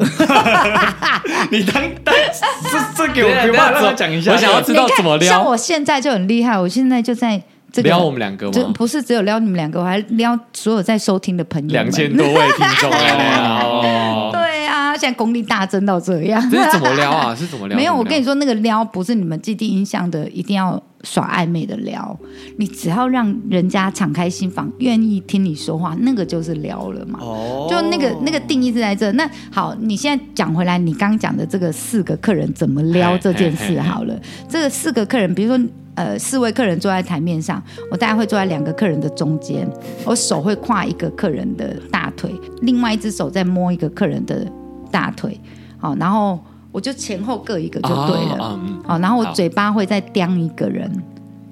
[1.52, 2.14] 你当当
[2.62, 5.28] 这这给我不要让他讲一下，我想要知道怎么撩。
[5.28, 7.42] 像我现在就很厉害，我现在就在
[7.72, 8.72] 这个撩我们两个吗？
[8.74, 14.30] 不是只有撩你们两个，我还撩所有在收听的朋友，两千多位听众哦。
[14.34, 16.40] 对啊，现在功力大增到这样。
[16.50, 17.34] 这是怎么撩啊？
[17.34, 17.76] 是怎么撩？
[17.78, 20.82] 没有，我跟你说，那个撩不是你们既定印象的，一定要。
[21.02, 22.18] 耍暧昧的聊，
[22.58, 27.18] 你只要让人家敞开心房，愿意听你说话，那个就是聊了嘛。
[27.22, 29.10] 哦，就那个那个定义是在这。
[29.12, 34.14] 那好，你现在讲回来，你刚讲的这个四个客人怎么撩这件事好了。
[34.46, 39.66] 这个四个客人，比如说呃，四位客人坐在台面上，我大概会坐在两个客人的中间，
[40.04, 42.30] 我手会跨一个客人的大腿，
[42.60, 44.46] 另外一只手在摸一个客人的
[44.90, 45.40] 大腿，
[45.78, 46.38] 好，然后。
[46.72, 48.58] 我就前后各一个就对了，好、哦
[48.88, 50.90] 嗯，然后我嘴巴会再叼一个人，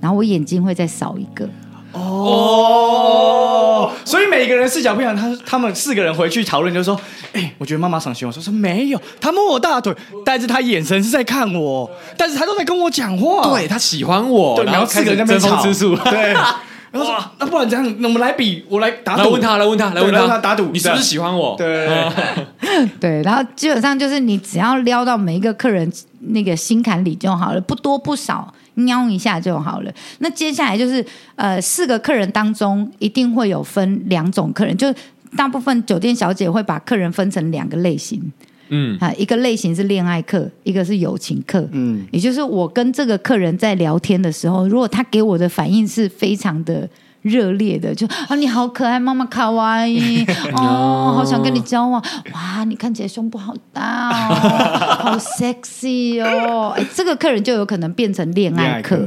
[0.00, 1.48] 然后我眼睛会再扫一个。
[1.92, 6.94] 哦，所以每个人视角不一样，他他们四个人回去讨论，就说
[7.32, 9.92] ：“哎、欸，我觉得妈妈赏心。”我说：“说没有，他摸我大腿，
[10.24, 16.36] 但是他眼神是在看我，但是他都在跟我讲话，对，他喜欢我，然后四个人在那边争风吃醋，对。
[16.90, 21.54] ”然后说：“那不然这样，我们来比，我来打赌。”来问他，来问他，来问他打赌，你是不是喜欢我？
[21.58, 21.86] 对
[22.98, 23.22] 对。
[23.22, 29.92] 然后基本上就是你只要撩到每一个客人那个心坎里就好了，不多不少，瞄一下就好了。
[30.20, 31.04] 那接下来就是
[31.36, 34.92] 呃，四个客人当中一定会有分两种客人，就
[35.36, 38.32] 大部分酒店小姐会把客人分成两个类型。
[38.68, 41.68] 嗯，啊，一个类型是恋爱课，一个是友情课。
[41.72, 46.88] 嗯，也就是我跟这个客人在聊天的时候，如果他给我的反应是非常的。
[47.28, 50.24] 热烈的就啊，你好可爱，妈妈卡哇伊
[50.56, 52.02] 哦，好想跟你交往
[52.32, 52.64] 哇！
[52.64, 54.34] 你看起来胸部好大哦，
[55.12, 56.74] 好 sexy 哦！
[56.76, 58.98] 哎，这个客人就有可能变成恋爱客，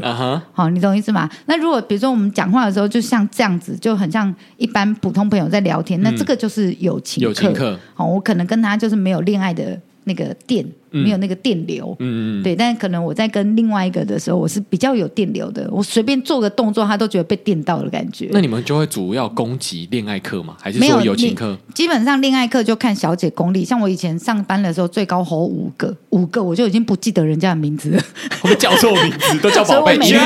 [0.53, 1.29] 好，你懂意思吗？
[1.45, 7.27] 那如果比如说我们讲话的时候，就像这样子，就很像一般普通朋友在聊天，那这个就是友情客。
[7.29, 10.65] 友情客，好，我可能跟他就是没有恋爱的那个电。
[10.93, 18.27] 没有那个电流，嗯嗯，对，但是可能我在跟另外一个的时候，我是比较有电流的，我随便做个动作，他都觉得被电到的感觉。
[18.33, 20.57] 那你们就会主要攻击恋爱课吗？
[20.59, 21.57] 还是说友情课？
[21.73, 23.63] 基本上恋爱课就看小姐功力。
[23.63, 28.03] 像我以前上班的时候，最高吼五个，五个我就已经不记得人家的名字了，
[28.41, 30.19] 我们叫错名字，都叫宝贝，一律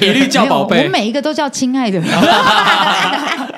[0.00, 2.02] 一律叫宝贝，我每一个都叫亲爱的。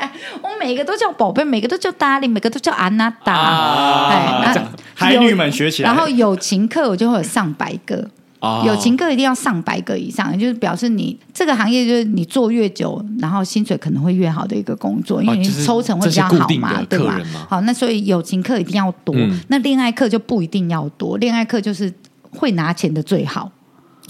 [0.60, 4.10] 每个都叫宝贝，每个都叫 darling，每个都叫安娜达。
[4.10, 5.90] 哎，海女们学起来。
[5.90, 8.06] 然后友情课我就会有上百个，
[8.40, 17.18] 哦、友情课一定要上百个以上，就是表示你这个行业就是你做越久，然后薪水可能会越好的一个工作，因为你抽成会比较好嘛，对吧？
[17.48, 21.90] 好，那所以友情课一定要多，嗯、那恋爱课就不一定要多，恋爱课就是
[22.36, 23.50] 会拿钱的最好。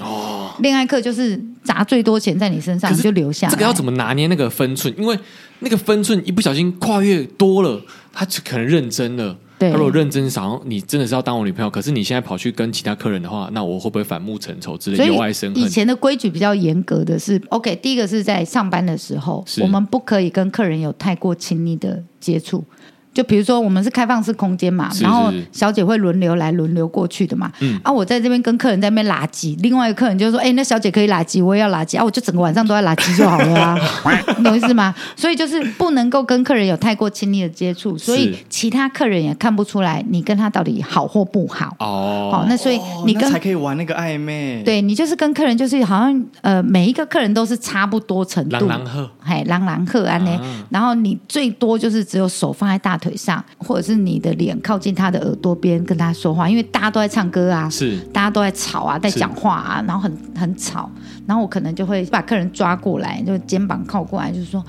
[0.00, 3.48] 哦，恋爱课就是砸最多钱在你身上，你就留下。
[3.48, 4.92] 这个要怎么拿捏那个分寸？
[4.98, 5.18] 因为
[5.60, 7.80] 那个分寸一不小心跨越多了，
[8.12, 9.36] 他就可能认真了。
[9.58, 15.06] 对，他如果认真想要，你真的是要当我女朋友，可是你现在跑去跟其他客人的话，那我会不会反目成仇之类的？
[15.06, 15.62] 由爱生恨。
[15.62, 22.64] 以前的规矩比较严格的是，OK，第一个是在上班的时候，我们不可以跟客人有太过亲密的接触。
[23.12, 27.50] 就比如说，我们是开放式空间嘛，是是是，然后小姐会轮流来、轮流过去的嘛。
[27.60, 33.76] 嗯、啊，我在这边跟客人在那边拉圾，另外一个客人就说：“哎、欸，那小姐可以拉圾，我也要拉圾啊！”我就整个晚上都在拉圾就好了啊，
[34.38, 34.94] 你懂意思吗？
[35.16, 41.74] 所以就是不能够跟客人有太过亲密的接触，所以其他客人也看不出来你跟他到底好或不好。
[41.80, 44.62] 哦，好，那所以你跟、哦、才可以玩那个暧昧。
[44.64, 50.40] 对，你就是跟客人就是好像呃每一个客人都是差不多程度，狼狼赫，嘿，狼狼赫安呢，
[50.70, 53.80] 然后你最多就是只有手放在大腿上或者。
[53.80, 57.98] 是你的脸靠近他的耳朵边跟他说话，因为大家都在唱歌啊，是。
[58.12, 60.88] 大家都在吵啊，在讲话啊，然后很很吵，
[61.26, 64.64] 然后我可能就会把客人抓过来，就肩膀靠过来，就是说，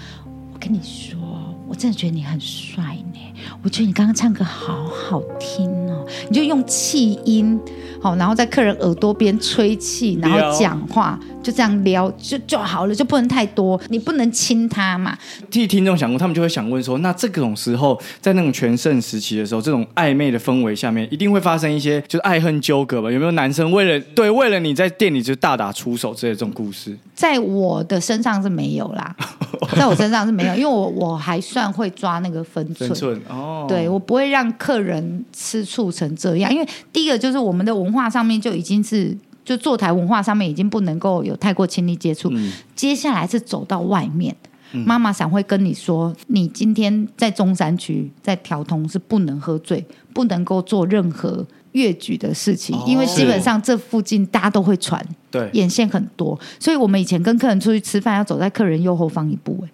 [0.51, 1.19] 我跟你说，
[1.67, 3.19] 我真的觉得你很帅呢，
[3.63, 7.59] 我觉得你刚刚唱歌好好听哦，你就用气音，
[8.01, 11.19] 好，然后在客人耳朵边吹气，然后讲话。
[11.41, 15.17] 就这样撩就就好了，就不能太多，你不能亲他嘛。
[15.49, 23.11] 替听众想过，他们就会想问说：那这种时候，在那种全盛时期的时候，这种暧昧的氛围下面，一定会发生一些就是爱恨纠葛吧？
[23.11, 26.95] 有没有男生为了对为了你在店里就大打出手之类的这种故事？
[27.15, 29.15] 在我的身上是没有啦，
[29.75, 32.87] 在我身上是没有，因为我我还算会抓那个分寸。
[32.87, 39.17] 分寸哦，对我不会让客人吃醋成这样，因为第一个就是我们的文化上面就已经是。
[39.43, 44.33] 就坐台文化上面已经不能够有太过亲密接触，嗯、接下来是走到外面，
[44.71, 59.69] 嗯、妈妈想会跟你说，你今天在中山区在调通是不能喝醉，不能够做任何越举的事情，哦、因为基本上这附近大家都会传，对，眼线很多，所以我们以前跟客人出去吃饭要走在客人右后方一步，哎。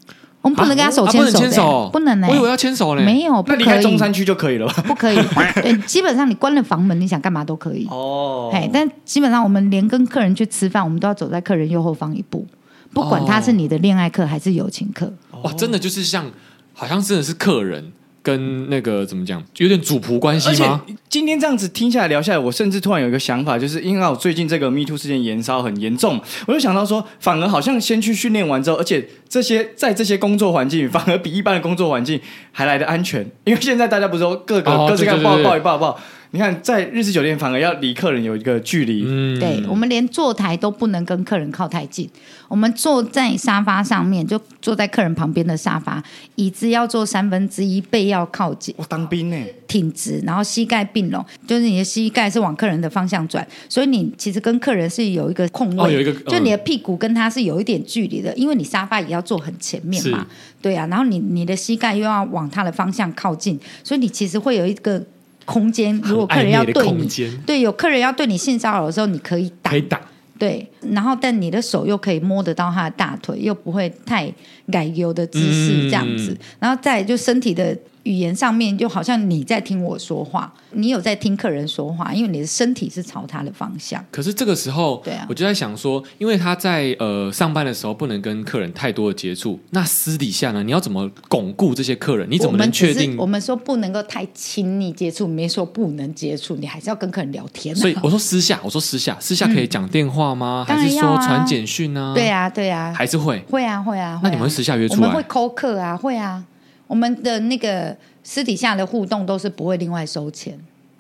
[0.48, 2.28] 我们不能跟他手牵手，手，不能呢。
[2.30, 3.02] 我以为要牵手呢。
[3.02, 3.58] 没有，不可以。
[3.58, 4.84] 那离开中山区就可以了吧？
[4.88, 5.18] 不可以。
[5.62, 7.86] 对，基本上你关了房门，你想干嘛都可以。
[7.90, 8.50] 哦。
[8.54, 12.48] 哎，但基本上我们连跟客人去吃饭，我们都要走在客人右后方一步，
[12.94, 15.12] 不管他是你的恋爱客还是友情客。
[15.44, 16.32] 哇，真的就是像，
[16.74, 17.92] 好像真的是客人。
[18.28, 20.84] 跟那个怎么讲，有点主仆关系吗？
[21.08, 32.20] 今天这样子听下来聊下来，我甚至突然有一个想法，就是因为我最近这个 Me Too 事件延烧很严重，我就想到说，反而好像先去训练完之后，而且这些在这些工作环境，反而比一般的工作环境
[32.52, 35.98] 还来的安全，因为现在大家不是说各个、哦、各自各抱抱一抱抱。
[36.32, 39.04] 你看，在日式酒店反而要离客人有一个距离。
[39.08, 42.10] 嗯，对，我们连坐台都不能跟客人靠太近。
[42.50, 46.04] 我们坐在沙发上面，就坐在客人旁边的沙发，
[46.36, 48.76] 椅子要坐三分之一，背要靠近。
[48.78, 60.28] 我当兵呢，挺直，然后膝盖并拢，就是你的膝盖是往客人的方向转，所以你其实跟客人是有一个空位，哦、有一个，就你的屁股跟他是有一点距离的，因为你沙发也要坐很前面嘛。
[60.62, 65.02] 对啊，然后你你的膝盖又要往他的方向靠近，所以你其实会有一个。
[65.48, 67.10] 空间，如果客人要对你，
[67.46, 70.00] 对，有客人要对你性骚扰的时候，你可以打，可以打，
[70.38, 74.32] 对，然后但你的手又可以摸得到他的大腿，又不会太
[74.72, 77.76] 改油的姿势这样子，嗯、然后再就身体的。
[78.08, 84.04] 语言上面就好像你在听我说话，你有在听客人说话，因为你的身体是朝他的方向。
[84.10, 92.26] 可是这个时候，对啊，我就在想说，因为他在呃上班的时候不能跟客人太多的接触，那私底下呢，你要怎么巩固这些客人？
[92.32, 93.18] 你怎么能确定？
[93.18, 97.76] 我们，说不能够太亲密接触，没说不能接触，你还是要跟客人聊天。
[97.76, 100.66] 所以我说私下，我说私下，私下可以讲电话吗？
[100.68, 102.14] 嗯、还是说传简讯呢？
[102.16, 104.20] 对啊，对啊，还是会会啊，会啊。
[104.24, 105.08] 那你们会私下约出来？
[105.08, 106.44] 我们会 call 客啊，会啊。
[106.88, 110.58] 我们的那个私底下的互动都是不会另外收钱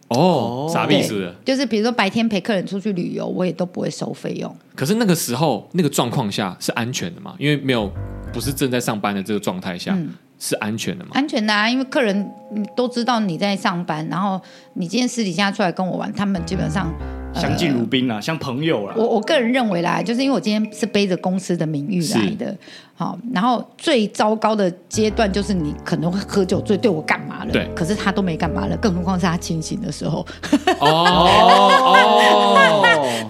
[0.09, 1.33] 哦，啥意思？
[1.43, 4.55] 就是比如说白天陪客人出去旅游，我也都不会收费用。
[4.75, 7.35] 可是那个时候那个状况下是安全的嘛？
[7.38, 7.91] 因为没有
[8.31, 11.11] 不是正在上班的这个状态下，嗯、是安全的嘛？
[11.13, 12.29] 安全的啊，因为客人
[12.75, 14.39] 都知道你在上班，然后
[14.75, 16.89] 你今天私底下出来跟我玩，他们基本上。
[17.38, 18.93] 相敬如宾啦，呃、像朋友啦。
[18.97, 22.55] 我我个人认为啦，就是因为我今天是背着公司的名誉来的，
[22.95, 27.51] 好，然后最糟糕的阶段就是你可能会喝酒醉，对我干嘛了？
[27.51, 30.25] 对，可是他都没干嘛了，更何况是他清醒的时候。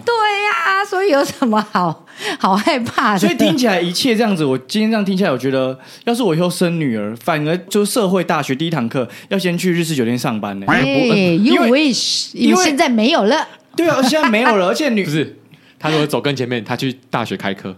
[0.06, 2.06] 对呀、啊，所以有什么好
[2.40, 3.20] 好害怕的？
[3.20, 10.66] 所以听起来一切这样子，我今天这样听起来，我觉得要是我以后生女儿，反而就是社会大学第一堂课要先去日式酒店上班呢。
[10.68, 10.82] 哎
[11.42, 13.48] ，You wish，因为现在没有了。
[13.78, 15.38] 对啊，现在没有了，而且女不是
[15.80, 17.74] 他如果走跟前面，他去大学开课。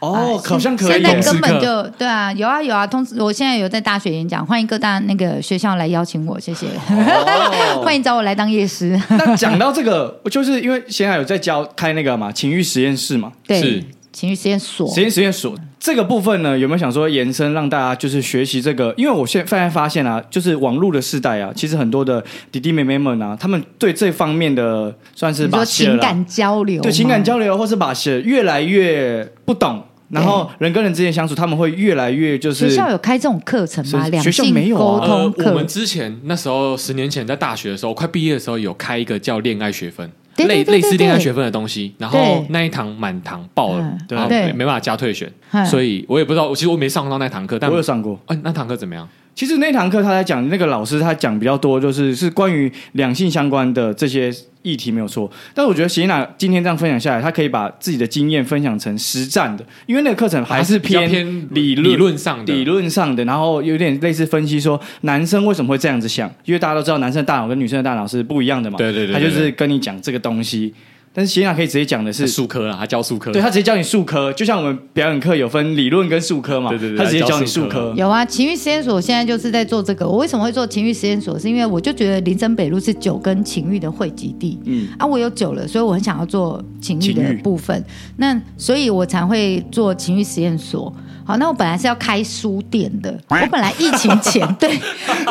[0.00, 1.02] 哦，好像可以。
[1.02, 9.00] 现在根本就对啊，有啊有啊，通知我现在有在大学演讲，欢迎各大那个学校来邀请我，谢谢，哦、 欢迎找我来当夜师。
[9.08, 13.84] 那讲到这个，就是因为现在有在教开那个嘛情欲实验室嘛，对，是。
[14.12, 15.56] 情欲实验所，实验实验所。
[15.84, 18.94] 这个部分呢，有没有想说延伸让大家就是学习这个？
[18.96, 34.08] 因为我现在发现啊，就是网络的时代啊，其实很多的弟弟妹妹们啊，他们对这方面的算是把情感交流，对情感交流，或是把戏越来越不懂，然后人跟人之间相处，他们会越来越就是学校有开这种课程吗？
[34.22, 35.50] 学校没有沟通课。
[35.50, 40.10] 我们之前那时候十年前在大学的时候，快毕业的时候有开一个叫恋爱学分。
[40.36, 45.30] 类类似恋爱学分的东西，然后那一堂满堂爆了，对，没没办法加退选，
[45.70, 48.18] 所以我也不知道，其实我没上到那堂课，但我有上过。
[48.26, 49.08] 哎，那堂课怎么样？
[49.34, 54.32] 其实那堂课他在讲，那个老师他讲比较多，就是是关于两性相关的这些
[54.62, 55.30] 议题没有错。
[55.52, 61.10] 但是我觉得席娜今天这样分享下来，他可以把自己的经验分享成实战的，因为那个课程还是偏
[61.50, 68.78] 理论理论上的，理论上的，然后有点类似分析说男生为什么会这样子想，因为大家都知道男生的大脑跟女生的大脑是不一样的嘛。
[68.78, 70.72] 对对对，他就是跟你讲这个东西。
[71.16, 77.94] 但是席耶娜可以直接讲的是数科啦，他教数科，对他直接教你数科，就像我们表演课有分理论跟数科嘛，对对对，他直接教你数科。
[77.96, 80.04] 有啊，情欲实验所现在就是在做这个。
[80.04, 81.38] 我为什么会做情欲实验所？
[81.38, 87.84] 是因为我就觉得林森北路是酒跟情欲的汇集地，嗯啊，我有酒了，所以我很想要做情欲的部分，
[88.16, 90.92] 那所以我才会做情欲实验所。
[91.26, 93.18] 好，那我本来是要开书店的。
[93.28, 94.78] 我本来疫情前， 对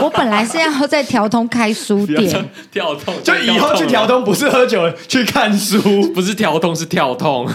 [0.02, 2.50] 我本来是要在条通开书店。
[2.72, 5.80] 跳痛，就以后去条通不是喝酒，去看书，
[6.14, 7.48] 不是调通是跳痛。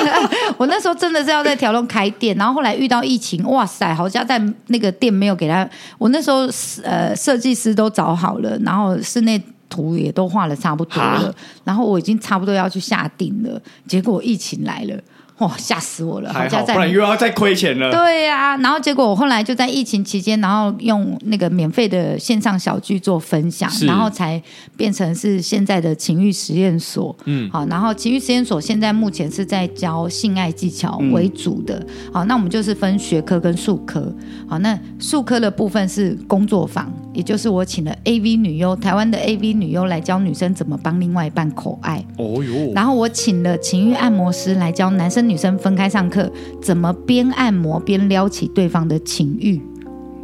[0.58, 5.66] 我那时候真的是要在条通开店，然后后来遇到疫情，哇塞，好像在那个店没有给他。
[5.96, 6.46] 我那时候
[6.82, 11.34] 呃设计师都找好了，然后室内图也都画了差不多了，
[11.64, 14.94] 然后我已经差不多要去下定了，结果疫情来了。
[15.38, 16.32] 哇，吓死我了！
[16.32, 17.90] 好，不然又要再亏钱了。
[17.92, 24.42] 对呀、啊，然后结果我后来就在疫情期间，然后用那个免费的线上小剧做分享，然后才
[24.78, 27.14] 变成是现在的情欲实验所。
[27.26, 31.78] 嗯，好，然后情欲实验所现在目前是在教性爱技巧为主的。
[31.80, 34.10] 嗯、好，那我们就是分学科跟术科。
[34.48, 42.02] 好，那术科的部分是工作坊，也就是我请了 AV 女优，台湾的 AV 女优来教女生怎么帮另外一半口爱。
[42.16, 45.25] 哦哟，然后我请了情欲按摩师来教男生。
[45.28, 46.30] 女生分开上课，
[46.62, 49.60] 怎么边按摩边撩起对方的情欲？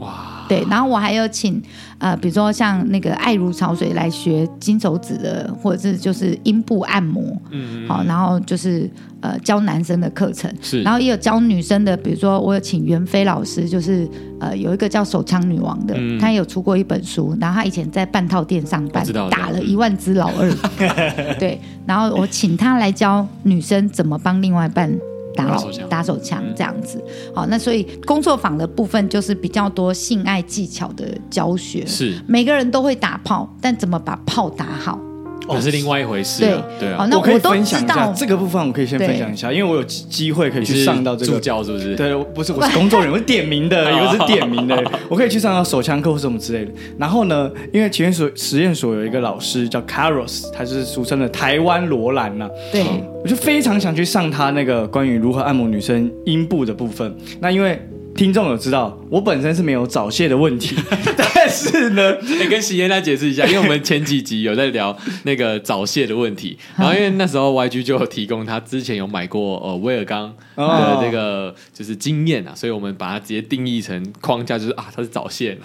[0.00, 0.28] 哇！
[0.48, 1.62] 对，然后我还有请
[1.98, 8.90] 呃，比如说像那个爱如潮水来学金手指的，或者是就是阴部按摩，嗯，好，然后就是
[9.22, 14.06] 呃教男生的课程，是，然后也有教女生的，比如说我有请袁飞老师，就是
[14.38, 20.52] 呃有一个叫手枪女王的，嗯、他有出过一本书，然后她以前在半套店上班，打了一万只老二，
[21.40, 24.92] 对，然后我请她来教女生怎么帮另外一半。
[25.34, 27.02] 打手枪，打手枪这样子，
[27.34, 32.20] 好，那所以工作坊的部分就是比较多性爱技巧的教学，是。
[32.26, 35.00] 每个人都会打炮，但怎么把炮打好？
[35.48, 36.40] 那是另外一回事。
[36.42, 41.94] 对对啊，那我可以分享一下这个部分，我可以先分享一下，因为我有机会可以去上到这个助教，是不是？
[41.96, 46.70] 对，不是，我是工作人员，我是点名的， 一个是点名的，我可以去上到手枪课或什么之类的。
[46.98, 52.48] 然后呢，因为情欲所实验所有一个老师叫 Carlos，他就是俗称的台湾罗兰呐。
[52.70, 52.84] 对，
[53.22, 57.14] 我就非常想去上他那个关于如何按摩女生阴部的部分。
[57.40, 57.80] 那因为。
[58.14, 60.76] 听众有知道，我本身是没有早泄的问题，
[61.16, 75.58] 但是呢，你跟席耶娜解释一下，因为我们前几集有在聊那个早泄的问题， 然后因为那时候 YG 就有提供他之前有买过呃威尔刚的这个就是经验啊，所以我们把它直接定义成框架，就是啊，他是早泄。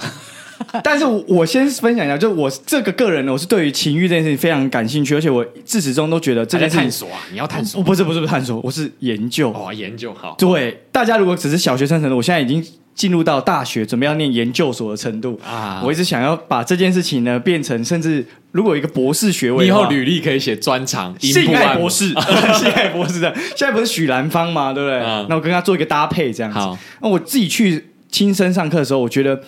[0.83, 10.35] 但是我先分享一下，就我这个个人呢，我是对于情欲这件事情非常感兴趣，而且我自始终都觉得这件事情探索啊，你要探索，不是不是不是探索，我是研究哦，研究好。
[10.37, 12.63] 对，大家如果只是小学生程度，我现在已经
[12.95, 15.81] 进入到大学，准备要念研究所的程度啊。
[15.85, 23.31] 我一直想要把这件事情呢变成，甚至如果有一个博士学位，以后履历可以写专长性爱博士，性 爱博士的。
[23.55, 24.73] 现在不是许兰芳吗？
[24.73, 24.99] 对不对？
[25.29, 26.59] 那我跟他做一个搭配，这样子。
[27.01, 29.39] 那我自己去亲身上课的时候，我觉得。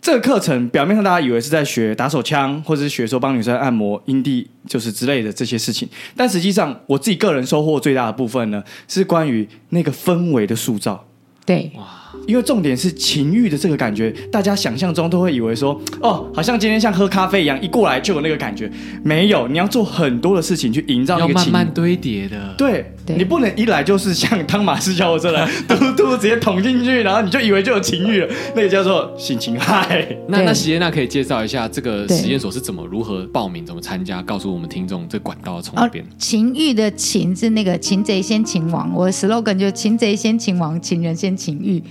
[0.00, 5.88] 这个课程表面上大家以为是在学打手枪，或者是学说帮女生按摩阴蒂，就是之类的这些事情。
[6.16, 11.06] 但实际上，我自己个人收获最大的部分呢，是关于那个氛围的塑造。
[11.44, 11.97] 对，哇。
[12.26, 18.70] 因为重点是情欲的这个感觉，大家想象中都会以为说，哦，好像今天像喝咖啡一样，一过来就有那个感觉。
[19.02, 22.54] 没有，你要做很多的事情去营造那个情，要慢慢堆叠的。
[22.58, 30.06] 对，对你不能一来就是像汤马士教授来， 嘟嘟直接捅进去，然后你就以为就有情欲了，那个叫做性情害。
[30.28, 36.04] 那那席耶娜可以介绍一下这个实验所是怎么如何报名、怎么参加，告诉我们听众这管道从哪边？
[36.18, 41.82] 情欲的情是那个擒贼先擒王，我的 slogan 就擒贼先擒王，擒人先擒欲。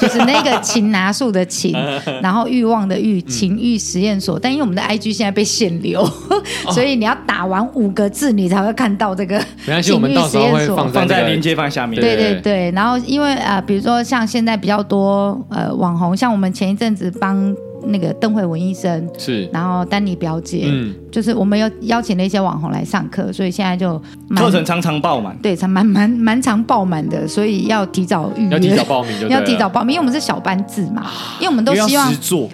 [0.00, 1.72] 就是那个擒拿术的擒，
[2.22, 4.38] 然后欲望的欲，情欲实验所。
[4.38, 6.04] 但因为我们的 IG 现在被限流，
[6.70, 9.38] 所以你要打完五个字，你才会看到这个
[9.82, 10.76] 情欲实验所。
[10.92, 12.00] 放在链接放下面。
[12.00, 17.54] 对对对，然后因为啊、呃，比如说像现在比较多呃网红，像我们前一阵子帮。
[17.86, 24.00] 那个邓慧文医生是，然后丹妮表姐，嗯，就是我们有邀请了一些网红来上课，所以现在就
[24.36, 32.12] 课程常常爆满，对，常蛮蛮蛮常爆满的，所以要提早预约，要提早报名就， 要提早报名，因为我们是小班制嘛，因为我们都希望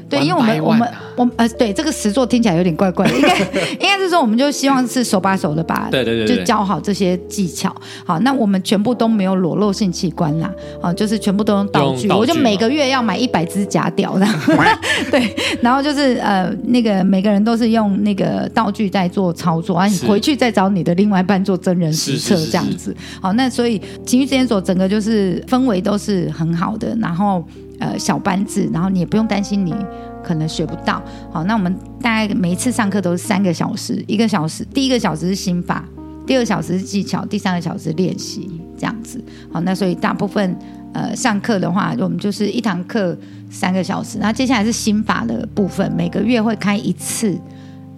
[0.09, 3.39] 对，因为我们我们我们呃，对这个实作听起来有点怪怪的， 应该
[3.73, 7.75] 应该是说我们就希望是手把手的把，对对对，就教好这些技巧。
[8.05, 10.51] 好，那我们全部都没有裸露性器官啦，
[10.81, 14.27] 好，就是全部都用道具，我就每个月要买一百只假屌的。
[15.11, 22.95] 对，然后就是呃，那个每个人都是用那个道具在做操作，啊，你回去再找你的另外一半做真人实测这样子。
[23.21, 27.43] 好，那所以情欲实验所整个就是氛围都是很好的，然后
[27.79, 29.75] 呃小班制，然后你也不用担心你
[30.27, 31.01] 可能学不到。
[31.33, 35.85] 好，那我们大概每一次上课都是三个小时，一个小时第一个小时是心法，
[36.27, 39.23] 第二小时是技巧，第三个小时练习这样子。
[39.53, 40.59] 好，那所以大部分
[40.93, 43.17] 呃上课的话，我们就是一堂课
[43.49, 44.19] 三个小时。
[44.19, 47.39] 那接下来是心法的部分，每个月会开一次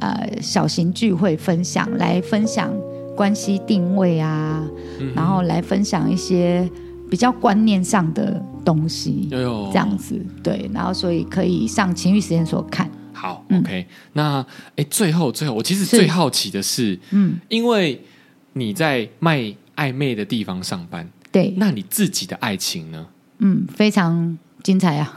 [0.00, 2.70] 呃小型聚会分享，来分享
[3.16, 4.62] 关系定位啊，
[5.00, 6.68] 嗯、然后来分享一些
[7.10, 10.70] 比较观念上的东西，这样子对。
[10.72, 12.90] 然后所以可以上情欲实验所看。
[13.12, 14.46] 好，OK，嗯、那
[14.76, 18.00] 哎，最后最后，我其实最好奇的是，是嗯，因为
[18.52, 23.06] 你在卖暧昧的地方上班，对，那你自己的爱情呢？
[23.38, 25.14] 嗯，非常精彩啊！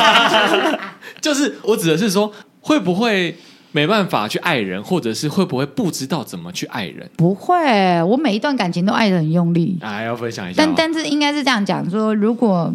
[1.22, 3.34] 就是我指的是说，会不会
[3.74, 7.06] 没办法去爱人，或者是会不会不知道怎么去爱人？
[7.16, 9.76] 不会，我每一段感情都爱的很用力。
[9.82, 12.72] 啊，要分享一下，但但是应该是这样讲说，如果。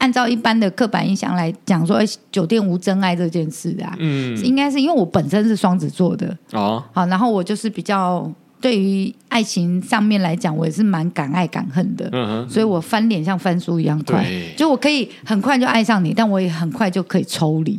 [0.00, 2.00] 按照一般的刻板印象来讲，说
[2.32, 8.26] 酒店无真爱这件事啊，嗯，应该是因为我本身是双子座的哦，好，然后我就是比较
[8.62, 14.24] 对于爱情上面来讲，我也是蛮敢爱敢恨的，嗯哼，所以我翻脸像翻书一样快，
[14.56, 17.78] 就我可以很快就爱上你，但我也很快就可以抽离。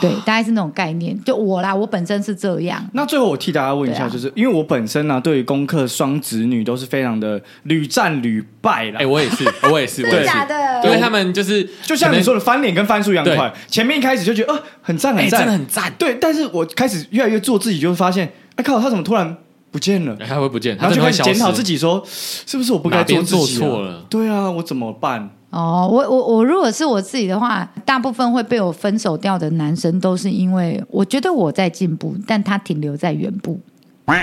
[0.00, 1.18] 对，大概是那种概念。
[1.24, 2.84] 就我啦，我本身是这样。
[2.92, 9.00] 那最后我替大家问一下，就是、啊、因为我本身呢、啊，对于功课双子女都是非常的屡战屡败啦。
[9.00, 10.26] 哎，我也是，我也是， 我也是。
[10.26, 10.82] 假的？
[10.84, 13.52] 因为他们就是就像你说的，翻脸跟翻书一样快。
[13.66, 15.92] 前面一开始就觉得，呃，很赞，很赞，真的很赞。
[15.98, 19.36] 对，但是我开始越来越做自己，就会发现，哎靠，他怎么突然
[19.70, 20.16] 不见了？
[20.16, 24.04] 他会不见，然后就开始检讨自己，说是不是我不该做做错了？
[24.08, 25.30] 对啊，我怎么办？
[25.50, 33.58] 哦，我我我如果是我自己的话，大部分会被我分手掉的男生，都是因为我觉得我在进步，但他停留在原步，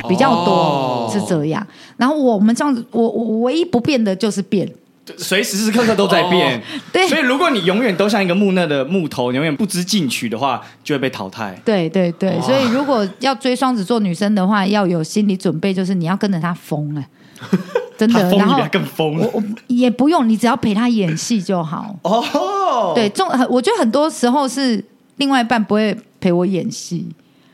[0.08, 1.66] 比较多、哦、是这样。
[1.98, 4.72] 然后我们这样子，我我唯一不变的就是变，
[5.18, 6.60] 随时时刻刻都在变。
[6.60, 6.62] 哦、
[6.94, 11.60] 对，所以如果你永远都像一个木讷的木头，永远不知进取的话，就会被淘汰。
[11.66, 17.10] 对对对，所以如果要追双子座女生的话，要有心理准备，就是你要跟着他疯哎。
[17.98, 21.96] 真的，然后更疯，我我也不用，你只要陪他演戏就好。
[22.04, 24.84] 哦，对，重，我觉得很多时候是
[25.18, 27.08] 另外一半不会陪我演戏，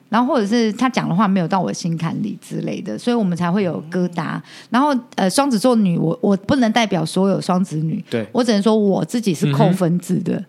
[0.09, 4.41] 然后或者是他讲的话没有到我心坎里之类的，所以我们才会有疙瘩。
[4.69, 10.43] 然后呃，双子座女，我我不能代表所有双子女，对，我只能说我自己是扣分制的。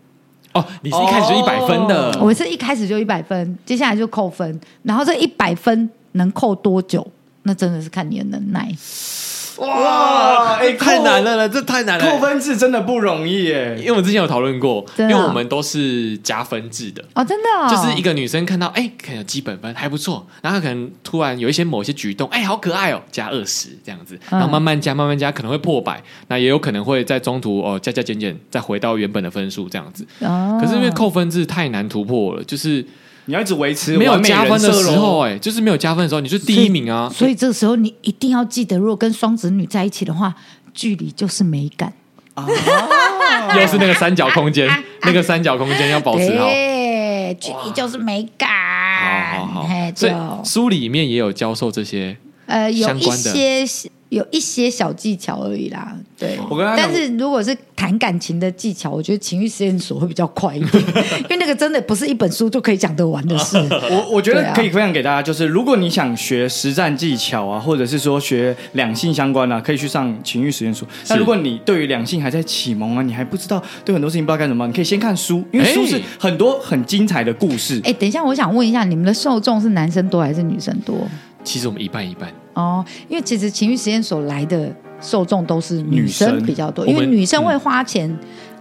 [0.54, 7.06] 哦，你是一开始就一百分的，哦，我是一开始就一百分，接下来就扣分，然后这一百分能扣多久？
[7.44, 8.70] 那真的是看你的能耐。
[9.58, 12.10] 哇，哎，太难了了，这太难了。
[12.10, 30.06] 扣分制真的不容易耶，因为我们之前有讨论过，因为我们都是加分制的哦，真的，就是一个女生看到哎，可能有基本分还不错，然后可能突然有一些某些举动，哎，好可爱哦，加二十这样子，然后慢慢加慢慢加，可能会破百，那也有可能会在中途哦加加减减，再回到原本的分数这样子。
[30.20, 32.84] 哦，可是因为扣分制太难突破了，就是。
[33.26, 37.10] 你要一直维持没有加分的时候，哎，就是没有加分的时候，你是第一名啊。
[37.14, 40.34] 所以这个时候你一定要记得，如果跟双子女在一起的话，
[40.74, 41.92] 距离就是美感。
[42.34, 42.46] 啊，
[43.60, 44.66] 又是那个三角空间，
[45.02, 46.46] 那个三角空间要保持好，
[47.38, 48.48] 距离就是美感。
[48.48, 50.12] 好好好，所以
[50.42, 52.16] 书里面也有教授这些，
[52.52, 53.90] 呃，有一些。
[54.12, 56.38] 有一些小技巧而已啦，对。
[56.50, 60.84] 我跟他，但是如果是谈感情的技巧，我觉得情欲实验所会比较快一点，
[61.24, 63.56] 因为那个真的不是一本书就可以讲得完的事。
[63.90, 70.86] 我我觉得可以分享给大家，就是如果你想学实战技巧啊，或者是说学两性相关啊，可以去上情欲实验所。
[71.08, 77.80] 那如果你对于两性还在启蒙啊，你还不知道对很多事情不知道该怎么，你可以先看书，因为书是很多很精彩的故事。
[77.82, 81.08] 哎，等一下，我想问一下，你们的受众是男生多还是女生多？
[81.44, 82.32] 其实我们一半一半。
[82.54, 84.70] 哦，因为其实情欲实验所来的
[85.00, 88.14] 受众都是女生比较多，因为女生会花钱，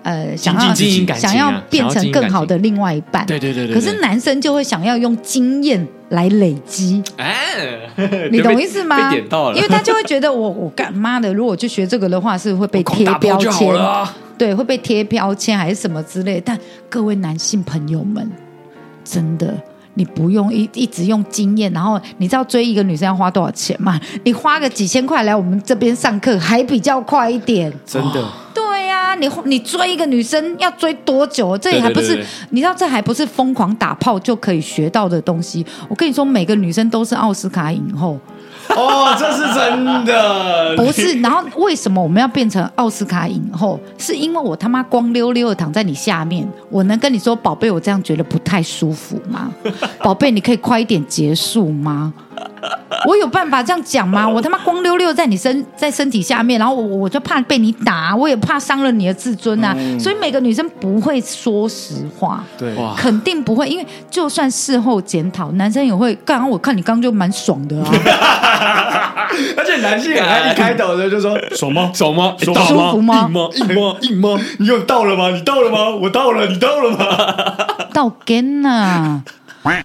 [0.04, 0.74] 呃，想要
[1.14, 3.76] 想要变成更好的另外一半，对对对对。
[3.76, 7.80] 可是男生就会想要用经验来累积，哎，
[8.32, 9.14] 你懂 意思吗？
[9.14, 13.76] 因为他就会觉得我 我干妈的，如果去学这个的话，是会被贴标签，
[14.38, 16.42] 对，会被贴标签还是什么之类。
[16.44, 16.58] 但
[16.90, 18.32] 各位男性朋友们，
[19.04, 19.54] 真的。
[19.96, 24.00] 你不用一一直用经验，然后你知道追一个女生要花多少钱吗？
[24.24, 28.26] 你花个几千块来我们这边上课还比较快一点，真的。
[28.54, 31.58] 对呀、啊，你你追一个女生要追多久？
[31.58, 35.66] 这也还不是，你知道这还不是疯狂打炮就可以学到的东西。
[35.88, 38.20] 我跟你说，每个女生都是奥斯卡影后。
[38.76, 41.14] 哦，这是真的， 不是？
[41.22, 43.80] 然后为什么我们要变成奥斯卡影后？
[43.98, 49.52] 是因为我他妈光溜溜的躺在你下面，我能跟你说，宝贝，我这样觉得不太舒服吗？
[50.00, 52.14] 宝贝，你可以快一点结束吗？
[53.08, 54.28] 我有办法这样讲吗？
[54.28, 59.74] 我他妈光溜溜在你身在身体下面，然后我我就怕被你打，我也怕伤了你的自尊啊！
[59.78, 66.12] 嗯、所以每个女生不会说实话，对，肯定不会，因为就算事后检讨，男生也会。
[66.26, 67.90] 刚刚我看你刚刚就蛮爽的啊，
[69.58, 71.90] 而且男性啊，一开头的就说 爽吗？
[71.94, 72.36] 爽吗？
[72.40, 73.26] 舒服吗？
[73.28, 73.50] 硬吗？
[73.54, 73.96] 硬吗？
[74.02, 74.40] 硬吗？
[74.60, 75.30] 你有到了吗？
[75.32, 75.90] 你到了吗？
[75.90, 77.08] 我到了，你到了吗？
[77.94, 79.22] 到根呐！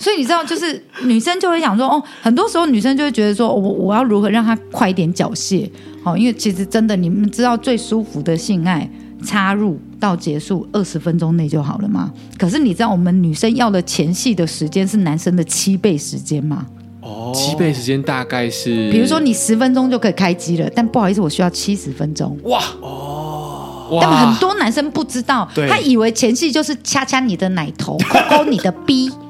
[0.01, 5.71] 所以你知道，就是女生就会想说，哦，很多时候女生就会觉得说，我我要如何让她快一点缴械？
[6.03, 8.89] 哦，因为其实真的，你们知道最舒服的性爱
[9.25, 12.11] 插入到结束二十分钟内就好了吗？
[12.39, 16.65] 可是你知道，我们女生要的前戏的时间是男生的七倍时间吗？
[17.03, 22.39] 哦，七倍时间大概是，比如说你十分钟就可以开机了，但不好意思，我需要七十分钟。
[22.45, 29.11] 哇哦，但很多男生不知道，他以为前戏就是掐掐你的奶头，抠抠你的逼。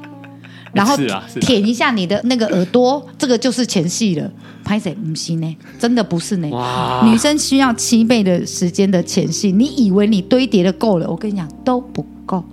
[0.73, 0.95] 然后
[1.41, 4.31] 舔一下你的那个耳朵，这个就是前戏了。
[4.63, 5.57] 拍谁不是呢？
[5.79, 6.49] 真的不是呢。
[6.49, 11.09] 哇女生需要七倍的时间的前戏，你以为你堆叠的够了？
[11.09, 12.43] 我跟你讲都不够。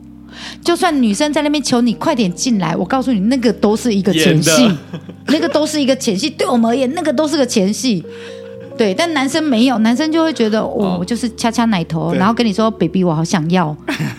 [0.63, 4.71] 就算女生在那边求你快点进来，我告诉你，那个都是一个前戏，
[5.27, 6.31] 那个都是一个前戏。
[6.31, 8.05] 对我们而言，那个都是个前戏。
[8.77, 13.77] 对，但男生没有，男生就会觉得，哦，我就是掐掐奶头，然后跟你说，baby，我好想要，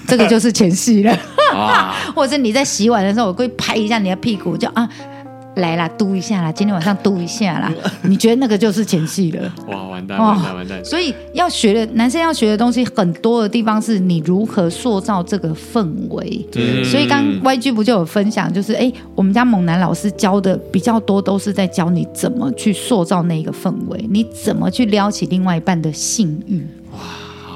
[0.08, 1.18] 这个就是前戏了。
[2.16, 4.90] 或者是你在洗碗的时候，我会拍一下你的屁股，就啊。
[5.56, 7.72] 来啦，嘟一下啦，今天晚上嘟一下啦。
[8.04, 9.54] 你觉得那个就是前戏了？
[9.70, 10.84] 哇，完蛋，完蛋，完蛋！
[10.84, 16.46] 所以要学的男生要学的东西很多的地方是你如何塑造这个氛围。
[16.56, 26.68] 嗯、所以刚 YG 不就有分享，就是哎，我们家猛男老师教的比较多，都是在教你怎么去塑造那个氛围，你怎么去撩起另外一半的性欲。
[26.92, 27.00] 哇，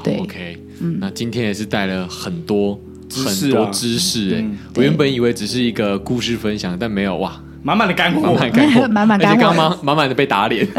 [0.02, 2.80] 对，OK，嗯，那今天也是带了很多
[3.10, 7.34] 很多知识哎、欸，嗯、我原本以为只是一个故事分享，但没有哇。
[7.62, 10.72] 满满的干货，满满干货， 刚刚满满的被打脸，直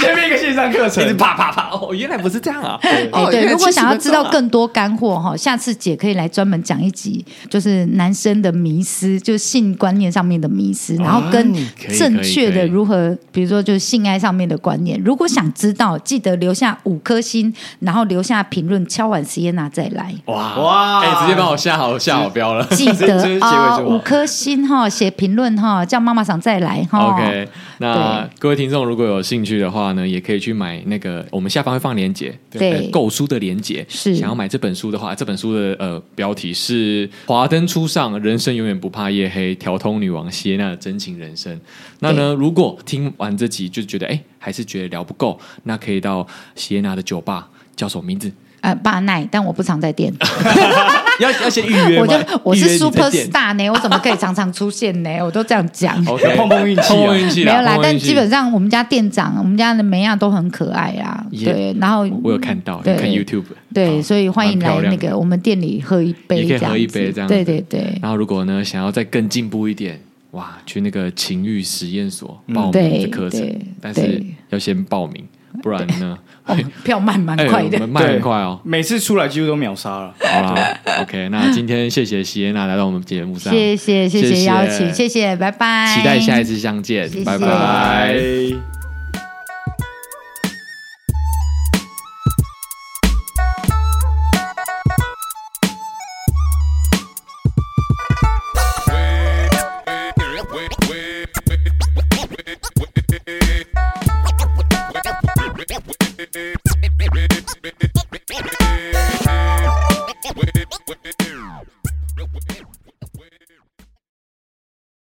[0.00, 1.68] 接变一个线上课程， 一直啪啪啪。
[1.76, 2.78] 哦，原来不是这样啊！
[3.12, 11.54] 哦，对，如果想要知道更多干货哈，下次姐可以来专门讲一集，就是男生的迷思，就是性观念上面的迷思，然后跟
[11.98, 15.00] 正确的如何，比如说就是性爱上面的观念。
[15.04, 20.14] 如果想知道，记得留下五颗星，然后留下评论，敲完 Sienna 再来。
[20.26, 21.00] 哇哇！
[21.00, 25.66] 哎，直接帮我下好下好标了，记得 啊，五颗星哈，写评论哈。
[25.80, 26.98] 哦，叫妈妈想再来哈。
[26.98, 27.48] OK，
[27.78, 33.84] 那各位听众如果有兴趣的话呢，也可以去买那个，我们下方会放链接，对，购书的链接。
[33.88, 41.60] 是想要买这本书的话，这本书的呃标题是《华灯初上，人生永远不怕夜黑》，调通女王谢娜的真情人生。
[42.00, 48.30] 那呢，如果听完这集就觉得哎，还是觉得聊不够，那可以到谢娜的酒吧，叫什么名字？
[48.66, 50.12] 呃，巴奈，但我不常在店。
[51.20, 52.00] 要要先预约。
[52.00, 55.22] 我就我是 super star 呢，我怎么可以常常出现呢？
[55.22, 56.04] 我都这样讲。
[56.04, 57.44] OK，碰碰运气，碰碰运气。
[57.44, 61.24] 没有啦，但基本上我们家店长，我们家的梅亚都很可爱啊。
[61.30, 63.44] 对，然后我有看到，看 YouTube。
[63.72, 67.28] 对，所以欢迎来那个我们店里喝一杯，也可以喝一杯这样。
[67.28, 67.96] 对对对。
[68.02, 70.00] 然后如果呢，想要再更进步一点，
[70.32, 73.48] 哇，去那个情欲实验所报名这课程，
[73.80, 75.24] 但是要先报名。
[75.62, 76.18] 不然呢？
[76.84, 78.60] 票卖蛮快的，卖很快哦。
[78.62, 80.14] 每次出来几乎都秒杀了。
[80.20, 85.92] 好啦，OK，那今天谢谢席耶娜来到我们节目上，谢谢谢谢邀请，谢谢，拜拜。
[85.96, 88.75] 期待下一次相见，拜拜。